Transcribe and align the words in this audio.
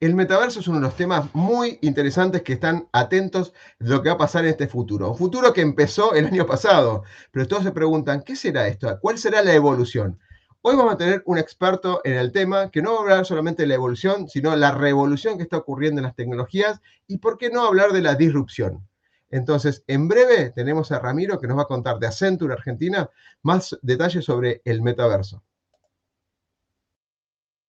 el 0.00 0.14
metaverso 0.14 0.60
es 0.60 0.68
uno 0.68 0.78
de 0.78 0.86
los 0.86 0.96
temas 0.96 1.26
muy 1.34 1.78
interesantes 1.82 2.40
que 2.40 2.54
están 2.54 2.88
atentos 2.90 3.52
de 3.78 3.90
lo 3.90 4.02
que 4.02 4.08
va 4.08 4.14
a 4.14 4.18
pasar 4.18 4.44
en 4.44 4.52
este 4.52 4.66
futuro. 4.66 5.10
Un 5.10 5.18
futuro 5.18 5.52
que 5.52 5.60
empezó 5.60 6.14
el 6.14 6.26
año 6.26 6.46
pasado, 6.46 7.04
pero 7.30 7.46
todos 7.46 7.64
se 7.64 7.72
preguntan, 7.72 8.22
¿qué 8.22 8.34
será 8.34 8.66
esto? 8.66 8.98
¿Cuál 9.02 9.18
será 9.18 9.42
la 9.42 9.52
evolución? 9.52 10.18
Hoy 10.62 10.74
vamos 10.74 10.94
a 10.94 10.96
tener 10.96 11.22
un 11.26 11.36
experto 11.36 12.00
en 12.04 12.14
el 12.14 12.32
tema 12.32 12.70
que 12.70 12.80
no 12.80 12.92
va 12.92 12.96
a 12.96 13.00
hablar 13.02 13.26
solamente 13.26 13.62
de 13.62 13.68
la 13.68 13.74
evolución, 13.74 14.26
sino 14.26 14.56
la 14.56 14.72
revolución 14.72 15.36
que 15.36 15.42
está 15.42 15.58
ocurriendo 15.58 16.00
en 16.00 16.04
las 16.04 16.16
tecnologías 16.16 16.80
y 17.06 17.18
por 17.18 17.36
qué 17.36 17.50
no 17.50 17.66
hablar 17.66 17.92
de 17.92 18.00
la 18.00 18.14
disrupción. 18.14 18.88
Entonces, 19.30 19.84
en 19.86 20.08
breve 20.08 20.50
tenemos 20.50 20.92
a 20.92 20.98
Ramiro 20.98 21.38
que 21.38 21.46
nos 21.46 21.58
va 21.58 21.62
a 21.62 21.66
contar 21.66 21.98
de 21.98 22.06
Accenture 22.06 22.54
Argentina 22.54 23.10
más 23.42 23.78
detalles 23.82 24.24
sobre 24.24 24.62
el 24.64 24.80
metaverso. 24.80 25.42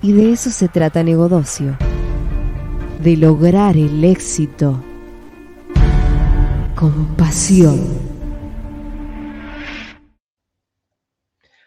Y 0.00 0.12
de 0.12 0.32
eso 0.32 0.50
se 0.50 0.68
trata 0.68 1.02
Negodocio. 1.02 1.76
De 3.00 3.16
lograr 3.16 3.76
el 3.76 4.04
éxito 4.04 4.80
con 6.76 7.16
pasión. 7.16 8.08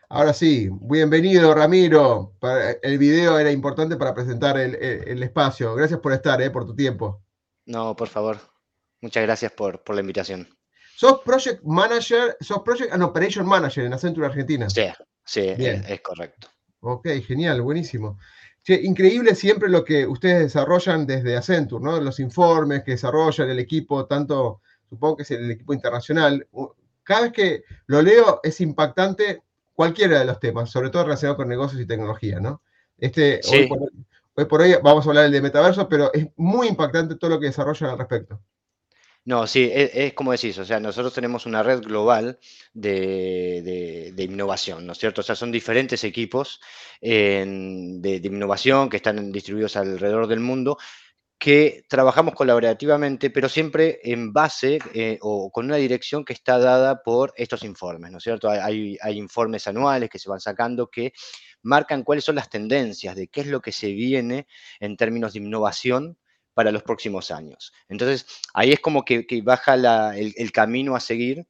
Ahora 0.08 0.34
sí, 0.34 0.70
bienvenido 0.82 1.54
Ramiro. 1.54 2.36
El 2.82 2.98
video 2.98 3.38
era 3.38 3.52
importante 3.52 3.98
para 3.98 4.14
presentar 4.14 4.58
el, 4.58 5.24
espacio. 5.24 5.76
Gracias 5.76 6.00
por 6.00 6.14
estar, 6.14 6.42
eh, 6.42 6.50
por 6.50 6.66
tu 6.66 6.74
tiempo. 6.74 7.22
No, 7.66 7.96
por 7.98 8.08
favor. 8.08 8.38
Muchas 9.02 9.24
gracias 9.24 9.52
por, 9.52 9.82
la 9.94 10.02
invitación. 10.02 10.48
¿Sos 10.96 11.20
Project 11.22 11.64
Manager, 11.64 12.38
sos 12.40 12.62
Project 12.64 12.94
and 12.94 13.04
Operation 13.04 13.46
Manager 13.46 13.86
en 13.86 13.94
Accenture 13.94 14.28
Argentina? 14.28 14.70
Sí, 14.70 14.84
sí, 15.26 15.42
es, 15.58 16.02
correcto. 16.02 16.48
Ok, 16.82 17.08
genial, 17.26 17.62
buenísimo. 17.62 18.18
increíble 18.68 19.36
siempre 19.36 19.70
lo 19.70 19.84
que 19.84 20.06
ustedes 20.06 20.40
desarrollan 20.40 21.06
desde 21.06 21.38
Accenture, 21.38 21.84
¿no? 21.84 22.02
Los 22.02 22.20
informes 22.20 22.84
que 22.84 22.92
desarrollan 22.92 23.50
el 23.50 23.60
equipo, 23.60 24.06
tanto, 24.08 24.62
supongo 24.90 25.18
que 25.18 25.24
es 25.24 25.32
el 25.32 25.52
equipo 25.52 25.74
internacional. 25.74 26.48
Cada 27.04 27.22
vez 27.22 27.32
que 27.32 27.64
lo 27.86 28.02
leo 28.02 28.40
es 28.44 28.60
impactante 28.62 29.44
cualquiera 29.74 30.20
de 30.20 30.26
los 30.26 30.40
temas, 30.40 30.72
sobre 30.72 30.90
todo 30.90 31.04
relacionado 31.04 31.38
con 31.38 31.50
negocios 31.50 31.82
y 31.82 31.86
tecnología, 31.86 32.40
¿no? 32.40 32.62
Este, 32.98 33.42
hoy, 33.52 33.70
por, 34.48 34.62
hoy, 34.62 34.76
vamos 34.84 35.06
a 35.06 35.10
hablar 35.10 35.24
del 35.26 35.34
de 35.34 35.42
metaverso, 35.42 35.88
pero 35.88 36.12
es 36.14 36.28
muy 36.36 36.68
impactante 36.68 37.16
todo 37.16 37.32
lo 37.32 37.40
que 37.40 37.48
desarrollan 37.48 37.92
al 37.92 38.00
respecto. 38.00 38.42
No, 39.24 39.46
sí, 39.46 39.70
es, 39.72 40.14
como 40.14 40.32
decís, 40.32 40.58
o 40.58 40.66
sea, 40.66 40.80
nosotros 40.80 41.14
tenemos 41.14 41.46
una 41.46 41.62
red 41.62 41.82
global 41.82 42.40
de, 42.74 44.14
innovación, 44.18 44.86
¿no 44.88 44.94
es 44.94 44.98
cierto? 44.98 45.22
O 45.22 45.24
sea, 45.24 45.36
son 45.36 45.52
diferentes 45.52 46.04
equipos 46.04 46.60
de, 47.00 48.22
innovación 48.24 48.90
que 48.90 48.98
están 48.98 49.32
distribuidos 49.32 49.76
alrededor 49.76 50.26
del 50.28 50.40
mundo 50.40 50.78
que 51.42 51.86
trabajamos 51.88 52.36
colaborativamente, 52.36 53.32
pero 53.32 53.50
siempre 53.50 54.00
en 54.04 54.32
base 54.32 54.78
eh, 54.94 55.18
o 55.22 55.52
con 55.52 55.66
una 55.66 55.78
dirección 55.78 56.24
que 56.24 56.34
está 56.34 56.60
dada 56.60 57.02
por 57.02 57.34
estos 57.36 57.64
informes, 57.64 58.12
¿no 58.12 58.20
es 58.20 58.24
cierto? 58.24 58.48
Hay, 58.48 58.98
informes 59.14 59.68
anuales 59.68 60.10
que 60.10 60.20
se 60.20 60.30
van 60.30 60.40
sacando 60.40 60.88
que 60.92 61.14
marcan 61.64 62.04
cuáles 62.04 62.26
son 62.26 62.36
las 62.36 62.50
tendencias 62.50 63.16
de 63.16 63.28
qué 63.28 63.42
es 63.42 63.48
lo 63.48 63.60
que 63.60 63.72
se 63.72 63.92
viene 63.92 64.46
en 64.80 64.98
términos 64.98 65.34
de 65.34 65.40
innovación 65.40 66.18
para 66.54 66.72
los 66.72 66.84
próximos 66.84 67.32
años. 67.32 67.74
Entonces, 67.88 68.26
ahí 68.54 68.72
es 68.72 68.80
como 68.80 69.04
que, 69.06 69.26
baja 69.44 69.76
el, 70.16 70.52
camino 70.52 70.96
a 70.96 71.00
seguir 71.00 71.48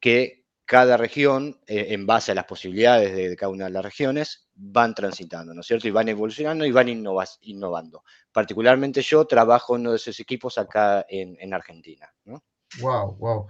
que 0.00 0.44
cada 0.64 0.96
región, 0.96 1.60
eh, 1.66 1.88
en 1.90 2.06
base 2.06 2.32
a 2.32 2.34
las 2.34 2.44
posibilidades 2.46 3.14
de, 3.14 3.36
cada 3.36 3.50
una 3.50 3.66
de 3.66 3.70
las 3.70 3.84
regiones, 3.84 4.48
van 4.54 4.94
transitando, 4.94 5.52
¿no 5.52 5.60
es 5.60 5.66
cierto? 5.66 5.88
Y 5.88 5.90
van 5.90 6.08
evolucionando 6.08 6.64
y 6.64 6.72
van 6.72 6.88
innovando. 6.88 8.02
Particularmente 8.32 9.02
yo 9.02 9.26
trabajo 9.26 9.74
en 9.74 9.82
uno 9.82 9.90
de 9.90 9.96
esos 9.96 10.18
equipos 10.20 10.56
acá 10.56 11.04
en, 11.08 11.52
Argentina. 11.52 12.12
Wow, 12.80 13.16
wow. 13.16 13.46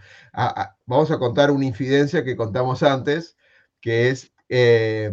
vamos 0.86 1.10
a 1.10 1.19
contar 1.19 1.50
una 1.50 1.65
infidencia 1.65 2.25
que 2.25 2.36
contamos 2.36 2.82
antes, 2.82 3.36
que 3.81 4.09
es 4.09 4.32
eh, 4.48 5.12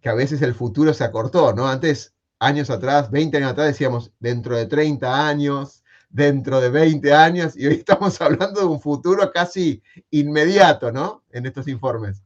que 0.00 0.08
a 0.08 0.14
veces 0.14 0.40
el 0.42 0.54
futuro 0.54 0.94
se 0.94 1.04
acortó, 1.04 1.52
¿no? 1.52 1.68
Antes, 1.68 2.14
años 2.40 2.70
atrás, 2.70 3.10
20 3.10 3.36
años 3.36 3.52
atrás, 3.52 3.68
decíamos 3.68 4.10
dentro 4.18 4.56
de 4.56 4.66
30 4.66 5.28
años, 5.28 5.84
dentro 6.08 6.60
de 6.60 6.70
20 6.70 7.12
años 7.12 7.56
y 7.56 7.66
hoy 7.66 7.74
estamos 7.86 8.20
hablando 8.20 8.60
de 8.60 8.66
un 8.66 8.80
futuro 8.80 9.30
casi 9.30 9.80
inmediato, 10.10 10.90
¿no? 10.90 11.22
En 11.30 11.46
estos 11.46 11.68
informes. 11.68 12.22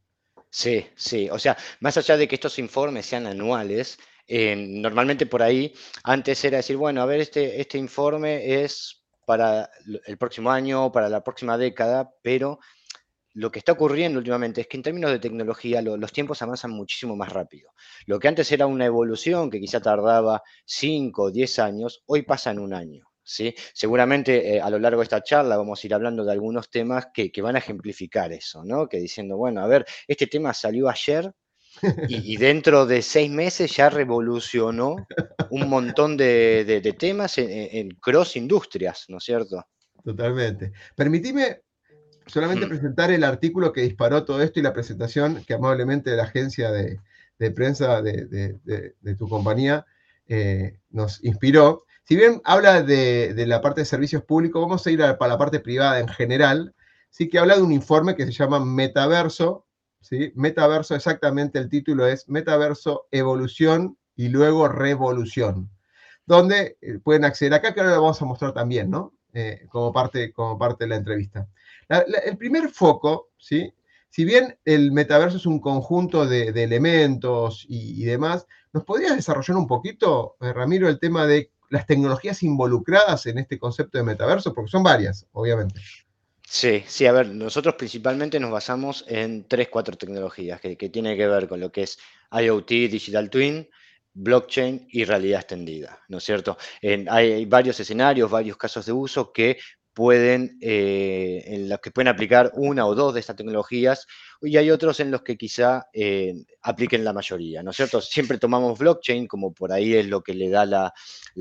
Sí, 0.48 0.86
sí, 0.94 1.28
o 1.30 1.38
sea, 1.38 1.56
más 1.80 1.96
allá 1.96 2.16
de 2.16 2.28
que 2.28 2.36
estos 2.36 2.58
informes 2.58 3.06
sean 3.06 3.26
anuales, 3.26 3.98
eh, 4.26 4.54
normalmente 4.56 5.26
por 5.26 5.42
ahí 5.42 5.74
antes 6.04 6.44
era 6.44 6.58
decir, 6.58 6.76
bueno, 6.76 7.02
a 7.02 7.06
ver, 7.06 7.20
este, 7.20 7.60
este 7.60 7.76
informe 7.76 8.62
es 8.62 9.02
para 9.26 9.68
el 10.06 10.16
próximo 10.16 10.50
año, 10.50 10.92
para 10.92 11.08
la 11.08 11.24
próxima 11.24 11.58
década, 11.58 12.14
pero 12.22 12.60
lo 13.34 13.50
que 13.50 13.58
está 13.58 13.72
ocurriendo 13.72 14.18
últimamente 14.18 14.60
es 14.60 14.68
que 14.68 14.76
en 14.76 14.82
términos 14.82 15.10
de 15.10 15.18
tecnología 15.18 15.82
los 15.82 16.12
tiempos 16.12 16.40
avanzan 16.42 16.70
muchísimo 16.70 17.16
más 17.16 17.32
rápido. 17.32 17.70
Lo 18.06 18.18
que 18.18 18.28
antes 18.28 18.50
era 18.52 18.66
una 18.66 18.86
evolución 18.86 19.50
que 19.50 19.60
quizá 19.60 19.80
tardaba 19.80 20.42
5 20.64 21.22
o 21.22 21.30
10 21.30 21.58
años, 21.58 22.02
hoy 22.06 22.22
pasa 22.22 22.52
en 22.52 22.60
un 22.60 22.72
año. 22.72 23.04
¿sí? 23.24 23.52
Seguramente 23.72 24.54
eh, 24.56 24.60
a 24.60 24.70
lo 24.70 24.78
largo 24.78 25.00
de 25.00 25.04
esta 25.04 25.22
charla 25.22 25.56
vamos 25.56 25.82
a 25.82 25.86
ir 25.86 25.94
hablando 25.94 26.24
de 26.24 26.30
algunos 26.30 26.70
temas 26.70 27.08
que, 27.12 27.32
van 27.42 27.56
a 27.56 27.58
ejemplificar 27.58 28.32
eso, 28.32 28.62
¿no? 28.64 28.88
Que 28.88 28.98
diciendo, 28.98 29.36
bueno, 29.36 29.62
a 29.62 29.66
ver, 29.66 29.84
este 30.06 30.28
tema 30.28 30.54
salió 30.54 30.88
ayer 30.88 31.32
y, 32.08 32.36
dentro 32.36 32.86
de 32.86 33.02
seis 33.02 33.28
meses 33.30 33.74
ya 33.74 33.90
revolucionó 33.90 34.94
un 35.50 35.68
montón 35.68 36.16
de, 36.16 36.94
temas 36.96 37.38
en, 37.38 37.90
cross 37.96 38.36
industrias, 38.36 39.06
¿no 39.08 39.18
es 39.18 39.24
cierto? 39.24 39.66
Totalmente. 40.04 40.72
Permitime 40.94 41.62
solamente 42.26 42.66
mm. 42.66 42.68
presentar 42.68 43.10
el 43.10 43.24
artículo 43.24 43.72
que 43.72 43.82
disparó 43.82 44.24
todo 44.24 44.42
esto 44.42 44.60
y 44.60 44.62
la 44.62 44.72
presentación 44.72 45.44
que 45.46 45.54
amablemente 45.54 46.14
la 46.16 46.24
agencia 46.24 46.70
de, 46.70 47.00
prensa 47.52 48.02
de, 48.02 48.56
tu 49.18 49.28
compañía 49.28 49.86
eh, 50.26 50.78
nos 50.90 51.22
inspiró. 51.24 51.84
Si 52.04 52.16
bien 52.16 52.40
habla 52.44 52.82
de, 52.82 53.34
la 53.46 53.60
parte 53.60 53.82
de 53.82 53.86
servicios 53.86 54.22
públicos, 54.24 54.60
vamos 54.60 54.86
a 54.86 54.90
ir 54.90 55.02
a, 55.02 55.18
para 55.18 55.32
la 55.32 55.38
parte 55.38 55.60
privada 55.60 56.00
en 56.00 56.08
general. 56.08 56.74
Sí 57.10 57.28
que 57.28 57.38
habla 57.38 57.56
de 57.56 57.62
un 57.62 57.72
informe 57.72 58.14
que 58.14 58.26
se 58.26 58.32
llama 58.32 58.64
Metaverso. 58.64 59.66
¿sí? 60.00 60.32
Metaverso, 60.34 60.94
exactamente 60.94 61.58
el 61.58 61.68
título 61.68 62.06
es 62.06 62.28
Metaverso, 62.28 63.06
Evolución 63.10 63.96
y 64.16 64.28
luego 64.28 64.68
Revolución. 64.68 65.70
Donde 66.26 66.78
eh, 66.80 66.98
pueden 67.02 67.24
acceder 67.24 67.54
acá, 67.54 67.74
que 67.74 67.80
ahora 67.80 67.94
lo 67.94 68.02
vamos 68.02 68.20
a 68.20 68.24
mostrar 68.24 68.52
también, 68.52 68.90
¿no? 68.90 69.14
Eh, 69.36 69.66
como, 69.68 69.92
parte, 69.92 70.32
como 70.32 70.56
parte 70.56 70.84
de 70.84 70.90
la 70.90 70.96
entrevista. 70.96 71.48
el 71.88 72.36
primer 72.38 72.70
foco, 72.70 73.30
¿sí? 73.36 73.74
si 74.14 74.24
bien 74.24 74.56
el 74.64 74.92
metaverso 74.92 75.38
es 75.38 75.46
un 75.46 75.58
conjunto 75.58 76.24
de, 76.24 76.50
elementos 76.50 77.66
y, 77.68 78.00
y, 78.00 78.04
demás, 78.04 78.46
¿nos 78.72 78.84
podrías 78.84 79.16
desarrollar 79.16 79.56
un 79.56 79.66
poquito, 79.66 80.36
eh, 80.40 80.52
Ramiro, 80.52 80.88
el 80.88 81.00
tema 81.00 81.26
de 81.26 81.50
las 81.68 81.84
tecnologías 81.84 82.44
involucradas 82.44 83.26
en 83.26 83.38
este 83.38 83.58
concepto 83.58 83.98
de 83.98 84.04
metaverso? 84.04 84.54
Porque 84.54 84.70
son 84.70 84.84
varias, 84.84 85.26
obviamente. 85.32 85.80
Sí, 86.48 86.84
sí, 86.86 87.06
a 87.06 87.12
ver, 87.12 87.26
nosotros 87.34 87.74
principalmente 87.74 88.38
nos 88.38 88.52
basamos 88.52 89.04
en 89.08 89.48
tres, 89.48 89.66
cuatro 89.68 89.96
tecnologías 89.96 90.60
que, 90.60 90.76
que 90.76 90.90
tienen 90.90 91.16
que 91.16 91.26
ver 91.26 91.48
con 91.48 91.58
lo 91.58 91.72
que 91.72 91.82
es 91.82 91.98
IoT, 92.30 92.68
Digital 92.68 93.28
Twin, 93.30 93.68
blockchain 94.14 94.86
y 94.90 95.04
realidad 95.04 95.40
extendida, 95.40 96.00
¿no 96.08 96.18
es 96.18 96.24
cierto? 96.24 96.56
hay 97.10 97.44
varios 97.46 97.78
escenarios, 97.80 98.30
varios 98.30 98.56
casos 98.56 98.86
de 98.86 98.92
uso 98.92 99.32
que 99.32 99.58
pueden, 99.94 100.58
eh, 100.60 101.44
en 101.46 101.68
los 101.68 101.78
que 101.78 101.92
pueden 101.92 102.08
aplicar 102.08 102.50
una 102.54 102.84
o 102.84 102.94
dos 102.94 103.14
de 103.14 103.20
estas 103.20 103.36
tecnologías, 103.36 104.06
y 104.42 104.56
hay 104.56 104.70
otros 104.70 104.98
en 105.00 105.12
los 105.12 105.22
que 105.22 105.36
quizá 105.36 105.86
eh, 105.92 106.34
apliquen 106.62 107.04
la 107.04 107.12
mayoría, 107.12 107.62
¿no 107.62 107.70
es 107.70 107.76
cierto? 107.76 108.00
Siempre 108.00 108.38
tomamos 108.38 108.76
blockchain 108.76 109.28
como 109.28 109.54
por 109.54 109.72
ahí 109.72 109.94
es 109.94 110.06
lo 110.06 110.20
que 110.20 110.34
le 110.34 110.50
da 110.50 110.66
la, 110.66 110.92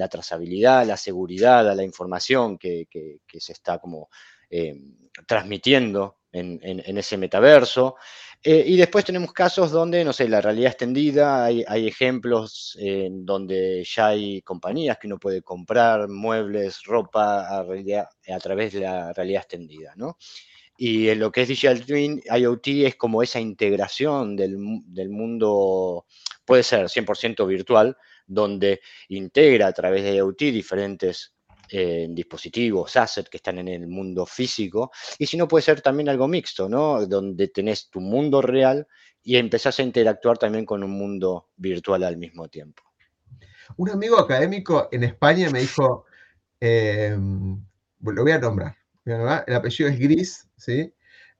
trazabilidad, 0.07 0.85
la 0.85 0.97
seguridad 0.97 1.67
a 1.67 1.75
la 1.75 1.83
información 1.83 2.57
que, 2.59 2.87
se 3.27 3.51
está 3.51 3.79
como 3.79 4.09
eh, 4.49 4.79
transmitiendo 5.27 6.19
en, 6.31 6.97
ese 6.97 7.17
metaverso. 7.17 7.95
Eh, 8.45 8.63
y 8.67 8.75
después 8.75 9.05
tenemos 9.05 9.31
casos 9.31 9.71
donde, 9.71 10.03
no 10.03 10.11
sé, 10.11 10.27
la 10.27 10.41
realidad 10.41 10.71
extendida, 10.71 11.45
hay, 11.45 11.87
ejemplos 11.87 12.77
en 12.77 13.25
donde 13.25 13.85
ya 13.85 14.07
hay 14.07 14.41
compañías 14.41 14.97
que 14.97 15.07
uno 15.07 15.17
puede 15.17 15.41
comprar 15.41 16.09
muebles, 16.09 16.83
ropa 16.83 17.47
a, 17.47 17.61
a 17.61 18.39
través 18.39 18.73
de 18.73 18.81
la 18.81 19.13
realidad 19.13 19.43
extendida, 19.43 19.93
¿no? 19.95 20.17
Y 20.75 21.07
en 21.07 21.19
lo 21.19 21.31
que 21.31 21.43
es 21.43 21.47
Digital 21.47 21.85
Twin, 21.85 22.21
IoT 22.25 22.67
es 22.85 22.95
como 22.95 23.23
esa 23.23 23.39
integración 23.39 24.35
del, 24.35 24.57
del 24.87 25.09
mundo, 25.09 26.05
puede 26.43 26.63
ser 26.63 26.89
100% 26.89 27.47
virtual, 27.47 27.95
donde 28.25 28.81
integra 29.07 29.67
a 29.67 29.73
través 29.73 30.03
de 30.03 30.15
IoT 30.15 30.39
diferentes 30.51 31.33
eh, 31.69 32.07
dispositivos, 32.09 32.95
assets 32.97 33.29
que 33.29 33.37
están 33.37 33.57
en 33.59 33.67
el 33.67 33.87
mundo 33.87 34.25
físico, 34.25 34.91
y 35.17 35.25
si 35.25 35.37
no 35.37 35.47
puede 35.47 35.63
ser 35.63 35.81
también 35.81 36.09
algo 36.09 36.27
mixto, 36.27 36.67
¿no? 36.67 37.05
Donde 37.05 37.47
tenés 37.47 37.89
tu 37.89 37.99
mundo 37.99 38.41
real 38.41 38.87
y 39.23 39.37
empezás 39.37 39.79
a 39.79 39.83
interactuar 39.83 40.37
también 40.37 40.65
con 40.65 40.83
un 40.83 40.91
mundo 40.91 41.49
virtual 41.55 42.03
al 42.03 42.17
mismo 42.17 42.49
tiempo. 42.49 42.83
Un 43.77 43.89
amigo 43.89 44.19
académico 44.19 44.89
en 44.91 45.05
España 45.05 45.49
me 45.49 45.61
dijo, 45.61 46.05
eh, 46.59 47.15
lo 47.15 48.21
voy 48.21 48.31
a 48.31 48.39
nombrar, 48.39 48.75
el 49.05 49.55
apellido 49.55 49.89
es 49.89 49.99
Gris, 49.99 50.49
¿sí? 50.57 50.93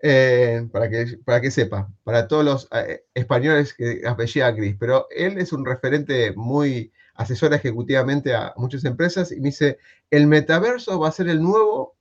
Eh, 0.05 0.67
para, 0.71 0.89
que, 0.89 1.17
para 1.23 1.39
que 1.39 1.51
sepa, 1.51 1.89
para 2.03 2.27
todos 2.27 2.43
los 2.43 2.69
españoles 3.13 3.73
que 3.73 4.01
apellida 4.05 4.51
Gris, 4.51 4.75
pero 4.77 5.07
él 5.09 5.37
es 5.37 5.53
un 5.53 5.65
referente 5.65 6.33
muy 6.35 6.91
asesora 7.15 7.57
ejecutivamente 7.57 8.33
a 8.35 8.53
muchas 8.57 8.85
empresas 8.85 9.31
y 9.31 9.35
me 9.35 9.49
dice, 9.49 9.77
el 10.09 10.27
metaverso 10.27 10.99
va 10.99 11.09
a 11.09 11.11
ser 11.11 11.27
el 11.29 11.41
nuevo 11.41 11.95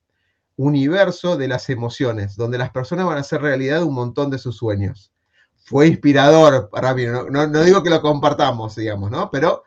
universo 0.56 1.37
de 1.37 1.49
las 1.49 1.69
emociones, 1.70 2.37
donde 2.37 2.59
las 2.59 2.70
personas 2.70 3.06
van 3.06 3.19
a 3.19 3.20
hacer 3.20 3.43
realidad 3.43 3.82
un 3.82 3.94
montón 3.94 4.31
de 4.31 4.38
sus 4.38 4.56
sueños. 4.56 5.12
Fue 5.64 5.87
inspirador 5.87 6.69
para 6.70 6.94
mí, 6.94 7.05
no, 7.06 7.47
digo 7.64 7.82
que 7.82 7.91
lo 7.91 8.00
compartamos, 8.00 8.76
digamos, 8.76 9.11
¿no? 9.11 9.31
Pero 9.31 9.64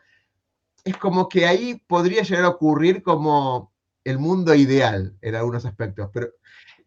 es 0.84 0.96
como 0.96 1.28
que 1.28 1.46
ahí 1.46 1.82
podría 1.86 2.22
llegar 2.22 2.44
a 2.44 2.50
ocurrir 2.50 3.02
como 3.02 3.72
el 4.04 4.18
mundo 4.18 4.54
ideal 4.54 5.16
en 5.20 5.34
algunos 5.34 5.64
aspectos, 5.64 6.10
pero 6.12 6.28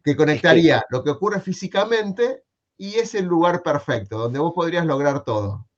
que 0.02 0.16
conectaría 0.16 0.84
lo 0.88 1.04
que 1.04 1.10
ocurre 1.10 1.40
físicamente 1.40 2.44
y 2.78 2.94
es 2.94 3.14
el 3.14 3.26
lugar 3.26 3.62
perfecto, 3.62 4.16
donde 4.16 4.38
vos 4.38 4.52
podrías 4.54 4.86
lograr 4.86 5.22
todo. 5.22 5.68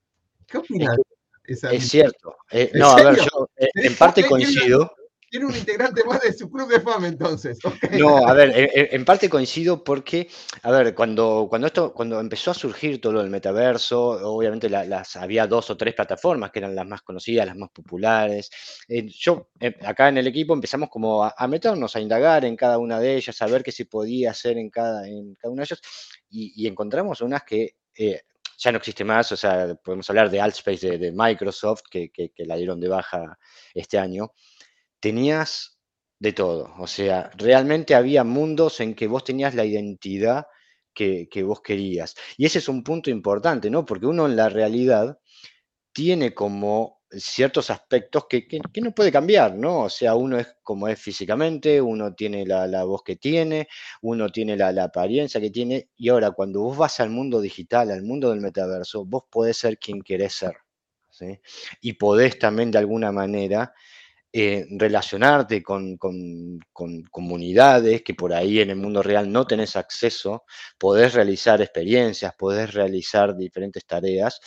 ¿Qué 0.47 0.59
opinas? 0.59 0.97
Es 1.45 1.89
cierto. 1.89 2.37
Eh, 2.51 2.71
no, 2.75 2.91
a 2.91 3.03
ver, 3.03 3.17
yo 3.17 3.49
eh, 3.57 3.69
en 3.75 3.97
parte 3.97 4.25
coincido. 4.27 4.95
Tiene 5.29 5.47
un 5.47 5.57
integrante 5.57 6.05
más 6.05 6.21
de 6.21 6.31
su 6.35 6.51
club 6.51 6.69
de 6.69 6.79
fama 6.79 7.09
entonces. 7.09 7.59
No, 7.99 8.19
a 8.19 8.35
ver, 8.35 8.53
en, 8.55 9.03
parte 9.03 9.31
coincido 9.31 9.83
porque, 9.83 10.29
a 10.63 10.71
ver, 10.71 10.95
cuando, 10.95 11.47
cuando 11.49 11.69
esto, 11.69 11.95
cuando 11.95 12.21
empezó 12.21 12.51
a 12.51 12.55
surgir 12.55 13.01
todo 13.01 13.15
lo 13.15 13.23
del 13.23 13.31
metaverso, 13.31 14.31
obviamente 14.31 14.69
las, 14.69 15.17
había 15.17 15.47
dos 15.47 15.71
o 15.71 15.77
tres 15.79 15.95
plataformas 15.95 16.51
que 16.51 16.59
eran 16.59 16.75
las 16.75 16.87
más 16.87 17.01
conocidas, 17.01 17.47
las 17.47 17.57
más 17.57 17.71
populares. 17.71 18.51
Eh, 18.87 19.07
yo, 19.09 19.49
acá 19.87 20.11
en 20.11 20.19
el 20.19 20.27
equipo 20.27 20.53
empezamos 20.53 20.91
como 20.91 21.25
a, 21.25 21.49
meternos, 21.49 21.97
a 21.97 22.01
indagar 22.01 22.45
en 22.45 22.55
cada 22.55 22.77
una 22.77 23.01
de 23.01 23.17
ellas, 23.17 23.41
a 23.41 23.47
ver 23.47 23.63
qué 23.63 23.73
se 23.73 23.87
podía 23.87 24.33
hacer 24.33 24.59
en 24.59 24.69
cada, 24.69 25.09
en 25.09 25.35
cada 25.37 25.51
una 25.51 25.63
de 25.63 25.65
ellas, 25.65 25.81
y, 26.29 26.67
encontramos 26.67 27.23
unas 27.23 27.43
que 27.45 27.77
ya 28.63 28.73
no 28.73 28.79
existe 28.79 29.05
más, 29.05 29.33
o 29.33 29.37
sea, 29.37 29.75
podemos 29.75 30.09
hablar 30.09 30.31
de 30.31 30.41
Altspace 30.41 30.99
de, 30.99 31.13
Microsoft, 31.13 31.83
que, 31.91 32.11
la 32.39 32.57
dieron 32.57 32.81
de 32.81 32.89
baja 32.89 33.39
este 33.75 33.99
año, 33.99 34.33
tenías 35.01 35.79
de 36.19 36.33
todo, 36.33 36.73
o 36.79 36.87
sea, 36.87 37.31
realmente 37.35 37.95
había 37.97 38.23
mundos 38.23 38.81
en 38.81 38.95
que 38.95 39.09
vos 39.09 39.25
tenías 39.25 39.55
la 39.55 39.65
identidad 39.65 40.47
que, 40.95 41.29
que 41.29 41.43
vos 41.43 41.61
querías. 41.63 42.15
Y 42.37 42.47
ese 42.47 42.59
es 42.59 42.69
un 42.69 42.85
punto 42.85 43.11
importante, 43.11 43.71
¿no? 43.71 43.85
Porque 43.85 44.07
uno 44.07 44.27
en 44.27 44.37
la 44.37 44.49
realidad 44.49 45.19
tiene 45.93 46.33
como 46.35 47.02
ciertos 47.17 47.71
aspectos 47.71 48.27
que, 48.29 48.47
no 48.81 48.93
puede 48.93 49.13
cambiar, 49.13 49.55
¿no? 49.55 49.83
O 49.83 49.91
sea, 49.91 50.15
uno 50.15 50.39
es 50.39 50.57
como 50.63 50.89
es 50.89 50.99
físicamente, 50.99 51.81
uno 51.81 52.15
tiene 52.15 52.47
la, 52.47 52.85
voz 52.85 53.03
que 53.03 53.17
tiene, 53.17 53.69
uno 54.03 54.29
tiene 54.31 54.57
la, 54.57 54.71
apariencia 54.85 55.41
que 55.41 55.51
tiene, 55.51 55.91
y 55.97 56.09
ahora 56.09 56.31
cuando 56.33 56.63
vos 56.63 56.77
vas 56.77 57.01
al 57.01 57.11
mundo 57.11 57.41
digital, 57.41 57.91
al 57.91 58.03
mundo 58.03 58.31
del 58.31 58.41
metaverso, 58.41 59.05
vos 59.05 59.25
podés 59.31 59.57
ser 59.57 59.79
quien 59.79 60.03
querés 60.03 60.35
ser, 60.35 60.57
¿sí? 61.11 61.39
Y 61.81 61.95
podés 61.95 62.39
también 62.39 62.71
de 62.71 62.79
alguna 62.79 63.13
manera 63.13 63.73
eh, 64.35 64.67
relacionarte 64.71 65.63
con, 65.63 65.99
comunidades 67.11 68.03
que 68.03 68.15
por 68.15 68.33
ahí 68.33 68.61
en 68.61 68.71
el 68.71 68.77
mundo 68.77 69.03
real 69.03 69.31
no 69.31 69.47
tenés 69.47 69.77
acceso, 69.77 70.45
podés 70.79 71.13
realizar 71.13 71.61
experiencias, 71.61 72.33
podés 72.39 72.73
realizar 72.73 73.37
diferentes 73.37 73.85
tareas 73.85 74.41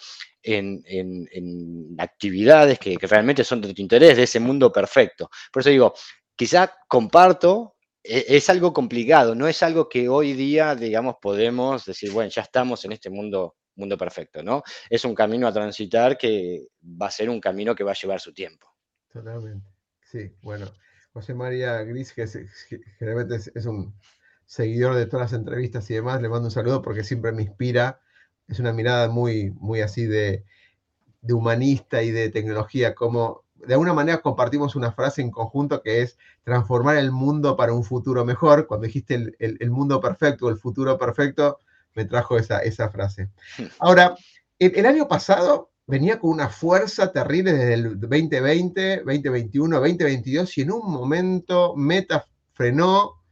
en, 0.46 1.96
actividades 1.98 2.80
que, 2.80 2.98
realmente 3.02 3.44
son 3.44 3.62
de 3.62 3.74
tu 3.74 3.82
interés, 3.82 4.18
de 4.18 4.24
ese 4.24 4.40
mundo 4.40 4.72
perfecto. 4.72 5.30
Por 5.52 5.62
eso 5.62 5.70
digo, 5.70 5.94
quizá 6.36 6.72
comparto, 6.88 7.76
e, 8.04 8.26
es, 8.30 8.50
algo 8.50 8.74
complicado, 8.74 9.36
no 9.36 9.48
es 9.48 9.64
algo 9.64 9.90
que 9.90 10.08
hoy 10.08 10.34
día, 10.34 10.76
digamos, 10.76 11.16
podemos 11.22 11.86
decir, 11.86 12.12
bueno, 12.12 12.30
ya 12.30 12.44
estamos 12.44 12.86
en 12.86 12.92
este 12.92 13.10
mundo, 13.10 13.56
mundo 13.76 13.98
perfecto, 13.98 14.44
¿no? 14.44 14.64
Es 14.90 15.04
un 15.06 15.16
camino 15.16 15.48
a 15.48 15.54
transitar 15.54 16.18
que 16.18 16.68
va 16.84 17.08
a 17.08 17.12
ser 17.12 17.30
un 17.30 17.42
camino 17.42 17.76
que 17.76 17.84
va 17.84 17.92
a 17.92 17.96
llevar 18.00 18.20
su 18.20 18.34
tiempo. 18.34 18.68
Totalmente, 19.12 19.70
sí, 20.04 20.32
bueno. 20.42 20.68
José 21.14 21.34
María 21.34 21.82
Gris, 21.84 22.12
que, 22.12 22.28
generalmente 23.00 23.36
es 23.56 23.66
un 23.66 23.96
seguidor 24.46 24.96
de 24.96 25.06
todas 25.06 25.32
las 25.32 25.40
entrevistas 25.40 25.90
y 25.90 25.94
demás, 25.94 26.22
le 26.22 26.28
mando 26.28 26.48
un 26.48 26.52
saludo 26.52 26.82
porque 26.82 27.06
siempre 27.06 27.32
me 27.32 27.44
inspira 27.44 28.02
es 28.48 28.60
una 28.60 28.74
mirada 28.74 29.08
muy, 29.10 29.52
muy 29.52 29.82
así 29.82 30.06
de, 30.06 30.44
humanista 31.28 32.04
y 32.04 32.12
de 32.12 32.30
tecnología, 32.30 32.94
como 32.94 33.44
de 33.56 33.74
alguna 33.74 33.94
manera 33.94 34.22
compartimos 34.22 34.76
una 34.76 34.92
frase 34.92 35.22
en 35.22 35.32
conjunto 35.32 35.82
que 35.82 36.02
es 36.02 36.20
transformar 36.44 36.98
el 36.98 37.12
mundo 37.12 37.58
para 37.58 37.74
un 37.74 37.84
futuro 37.84 38.24
mejor. 38.24 38.68
Cuando 38.68 38.86
dijiste 38.86 39.34
el, 39.40 39.72
mundo 39.72 40.00
perfecto, 40.00 40.50
el 40.50 40.58
futuro 40.58 41.00
perfecto, 41.00 41.58
me 41.96 42.06
trajo 42.06 42.38
esa, 42.38 42.60
esa 42.60 42.90
frase. 42.90 43.32
Ahora, 43.80 44.16
el, 44.60 44.86
año 44.86 45.08
pasado 45.08 45.72
venía 45.88 46.20
con 46.20 46.30
una 46.30 46.50
fuerza 46.50 47.12
terrible 47.12 47.54
desde 47.54 47.74
el 47.74 48.00
2020, 48.00 48.98
2021, 48.98 49.80
2022 49.80 50.58
y 50.58 50.62
en 50.62 50.72
un 50.72 50.92
momento 50.92 51.76
Meta 51.76 52.26
frenó, 52.54 53.24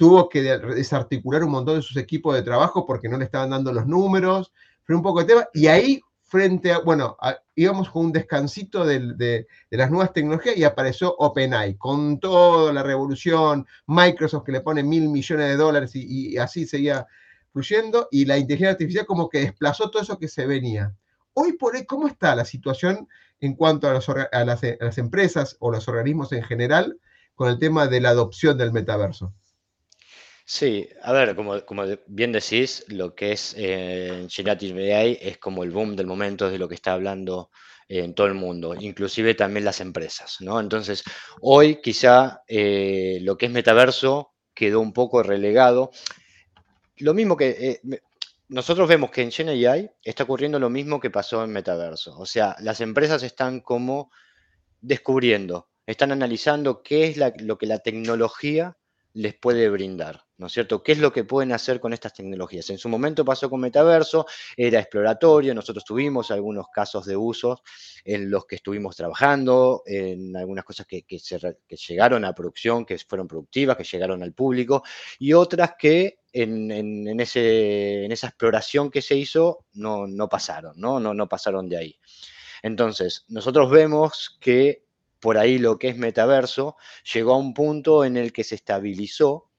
tuvo 0.00 0.30
que 0.30 0.40
desarticular 0.40 1.44
un 1.44 1.50
montón 1.50 1.76
de 1.76 1.82
sus 1.82 1.98
equipos 1.98 2.34
de 2.34 2.40
trabajo 2.40 2.86
porque 2.86 3.06
no 3.06 3.18
le 3.18 3.26
estaban 3.26 3.50
dando 3.50 3.70
los 3.70 3.86
números, 3.86 4.50
fue 4.82 4.96
un 4.96 5.02
poco 5.02 5.20
de 5.20 5.26
tema, 5.26 5.46
y 5.52 5.66
ahí 5.66 6.00
frente 6.22 6.72
a, 6.72 6.78
bueno, 6.78 7.18
íbamos 7.54 7.90
con 7.90 8.06
un 8.06 8.12
descansito 8.12 8.86
de, 8.86 9.46
las 9.68 9.90
nuevas 9.90 10.14
tecnologías 10.14 10.56
y 10.56 10.64
apareció 10.64 11.14
OpenAI, 11.18 11.76
con 11.76 12.18
toda 12.18 12.72
la 12.72 12.82
revolución, 12.82 13.66
Microsoft 13.88 14.44
que 14.44 14.52
le 14.52 14.62
pone 14.62 14.82
mil 14.82 15.06
millones 15.10 15.48
de 15.48 15.56
dólares 15.56 15.90
y, 15.94 16.38
así 16.38 16.66
seguía 16.66 17.06
fluyendo, 17.52 18.08
y 18.10 18.24
la 18.24 18.38
inteligencia 18.38 18.70
artificial 18.70 19.04
como 19.04 19.28
que 19.28 19.40
desplazó 19.40 19.90
todo 19.90 20.02
eso 20.02 20.18
que 20.18 20.28
se 20.28 20.46
venía. 20.46 20.94
Hoy 21.34 21.58
por 21.58 21.76
hoy, 21.76 21.84
¿cómo 21.84 22.08
está 22.08 22.34
la 22.34 22.46
situación 22.46 23.06
en 23.38 23.54
cuanto 23.54 23.86
a, 23.86 24.00
a 24.32 24.44
las 24.46 24.96
empresas 24.96 25.58
o 25.60 25.70
los 25.70 25.88
organismos 25.88 26.32
en 26.32 26.42
general 26.42 26.98
con 27.34 27.50
el 27.50 27.58
tema 27.58 27.86
de 27.86 28.00
la 28.00 28.08
adopción 28.08 28.56
del 28.56 28.72
metaverso? 28.72 29.34
Sí, 30.52 30.88
a 31.02 31.12
ver, 31.12 31.36
como, 31.36 31.84
bien 32.08 32.32
decís, 32.32 32.84
lo 32.88 33.14
que 33.14 33.30
es 33.30 33.54
eh, 33.56 34.26
Generative 34.28 34.96
AI 34.96 35.18
es 35.22 35.38
como 35.38 35.62
el 35.62 35.70
boom 35.70 35.94
del 35.94 36.08
momento, 36.08 36.50
de 36.50 36.58
lo 36.58 36.68
que 36.68 36.74
está 36.74 36.92
hablando 36.92 37.52
en 37.86 38.14
todo 38.14 38.26
el 38.26 38.34
mundo, 38.34 38.74
inclusive 38.74 39.36
también 39.36 39.64
las 39.64 39.80
empresas, 39.80 40.38
¿no? 40.40 40.58
Entonces, 40.58 41.04
hoy 41.40 41.80
quizá 41.80 42.42
eh, 42.48 43.20
lo 43.22 43.38
que 43.38 43.46
es 43.46 43.52
metaverso 43.52 44.34
quedó 44.52 44.80
un 44.80 44.92
poco 44.92 45.22
relegado. 45.22 45.92
Lo 46.96 47.14
mismo 47.14 47.36
que 47.36 47.80
eh, 47.84 48.00
nosotros 48.48 48.88
vemos 48.88 49.12
que 49.12 49.22
en 49.22 49.30
Gen 49.30 49.50
AI 49.50 49.88
está 50.02 50.24
ocurriendo 50.24 50.58
lo 50.58 50.68
mismo 50.68 50.98
que 50.98 51.10
pasó 51.10 51.44
en 51.44 51.52
metaverso, 51.52 52.18
o 52.18 52.26
sea, 52.26 52.56
las 52.58 52.80
empresas 52.80 53.22
están 53.22 53.60
como 53.60 54.10
descubriendo, 54.80 55.68
están 55.86 56.10
analizando 56.10 56.82
qué 56.82 57.04
es 57.04 57.16
lo 57.40 57.56
que 57.56 57.66
la 57.66 57.78
tecnología 57.78 58.76
les 59.12 59.34
puede 59.34 59.68
brindar, 59.68 60.24
¿no 60.36 60.46
es 60.46 60.52
cierto? 60.52 60.82
¿Qué 60.82 60.92
es 60.92 60.98
lo 60.98 61.12
que 61.12 61.24
pueden 61.24 61.52
hacer 61.52 61.80
con 61.80 61.92
estas 61.92 62.14
tecnologías? 62.14 62.70
En 62.70 62.78
su 62.78 62.88
momento 62.88 63.24
pasó 63.24 63.50
con 63.50 63.60
Metaverso, 63.60 64.26
era 64.56 64.78
exploratorio, 64.78 65.54
nosotros 65.54 65.84
tuvimos 65.84 66.30
algunos 66.30 66.66
casos 66.72 67.06
de 67.06 67.16
usos 67.16 67.60
en 68.04 68.30
los 68.30 68.46
que 68.46 68.56
estuvimos 68.56 68.96
trabajando, 68.96 69.82
en 69.86 70.36
algunas 70.36 70.64
cosas 70.64 70.86
que, 70.86 71.04
llegaron 71.88 72.24
a 72.24 72.32
producción, 72.32 72.84
que 72.84 72.98
fueron 72.98 73.26
productivas, 73.26 73.76
que 73.76 73.84
llegaron 73.84 74.22
al 74.22 74.32
público, 74.32 74.84
y 75.18 75.32
otras 75.32 75.74
que 75.78 76.20
en, 76.32 76.70
en 76.70 77.20
esa 77.20 78.26
exploración 78.28 78.90
que 78.90 79.02
se 79.02 79.16
hizo 79.16 79.66
no, 79.72 80.06
no 80.06 80.28
pasaron, 80.28 80.74
¿no? 80.76 81.00
No, 81.00 81.14
no 81.14 81.28
pasaron 81.28 81.68
de 81.68 81.76
ahí. 81.76 82.00
Entonces, 82.62 83.24
nosotros 83.28 83.70
vemos 83.70 84.38
que 84.40 84.84
por 85.20 85.38
ahí 85.38 85.58
lo 85.58 85.78
que 85.78 85.88
es 85.88 85.96
metaverso, 85.96 86.76
llegó 87.12 87.34
a 87.34 87.38
un 87.38 87.54
punto 87.54 88.04
en 88.04 88.16
el 88.16 88.32
que 88.32 88.44
se 88.44 88.54
estabilizó 88.54 89.50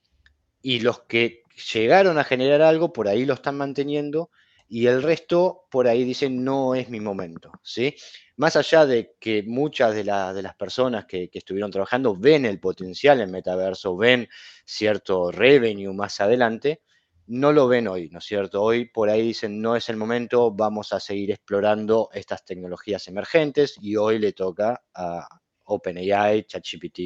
y 0.62 0.80
los 0.80 1.02
que 1.02 1.44
llegaron 1.74 2.18
a 2.18 2.24
generar 2.24 2.62
algo, 2.62 2.92
por 2.94 3.08
ahí 3.08 3.26
lo 3.26 3.34
están 3.34 3.58
manteniendo 3.58 4.30
y 4.68 4.88
el 4.88 5.04
resto 5.04 5.66
por 5.70 5.88
ahí 5.88 6.06
dicen 6.06 6.46
no 6.46 6.76
es 6.76 6.90
mi 6.90 7.02
momento, 7.02 7.52
¿sí? 7.62 7.94
Más 8.38 8.56
allá 8.56 8.86
de 8.86 9.16
que 9.20 9.44
muchas 9.44 9.94
de, 9.94 10.04
de 10.04 10.42
las 10.42 10.56
personas 10.56 11.06
que, 11.06 11.30
estuvieron 11.34 11.72
trabajando 11.72 12.16
ven 12.16 12.46
el 12.46 12.60
potencial 12.60 13.20
en 13.20 13.32
metaverso, 13.32 13.98
ven 13.98 14.30
cierto 14.66 15.30
revenue 15.30 15.94
más 15.94 16.22
adelante, 16.22 16.82
no 17.28 17.52
lo 17.52 17.68
ven 17.68 17.90
hoy, 17.90 18.10
¿no 18.10 18.20
es 18.20 18.26
cierto? 18.26 18.64
Hoy 18.64 18.86
por 18.86 19.10
ahí 19.10 19.22
dicen 19.22 19.62
no 19.62 19.76
es 19.76 19.90
el 19.90 19.98
momento, 19.98 20.52
vamos 20.52 20.94
a 20.94 21.02
seguir 21.02 21.32
explorando 21.32 22.10
estas 22.14 22.46
tecnologías 22.46 23.08
emergentes 23.10 23.76
y 23.82 23.98
hoy 23.98 24.20
le 24.20 24.32
toca 24.32 24.82
a 24.94 25.28
OpenAI, 25.72 26.44
ChatGPT, 26.44 27.00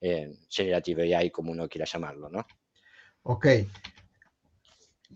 eh, 0.00 0.38
Generative 0.48 1.14
AI, 1.14 1.30
como 1.30 1.52
uno 1.52 1.68
quiera 1.68 1.86
llamarlo, 1.86 2.28
¿no? 2.28 2.46
Ok. 3.22 3.46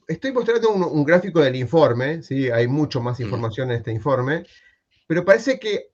Estoy 0.09 0.33
mostrando 0.33 0.71
un, 0.71 1.05
gráfico 1.05 1.41
del 1.41 1.57
informe, 1.57 2.23
¿sí? 2.23 2.51
hay 2.51 2.67
mucho 2.67 3.01
más 3.01 3.21
mm. 3.21 3.23
información 3.23 3.71
en 3.71 3.77
este 3.79 3.93
informe, 3.93 4.45
pero 5.07 5.25
parece 5.25 5.59
que, 5.59 5.93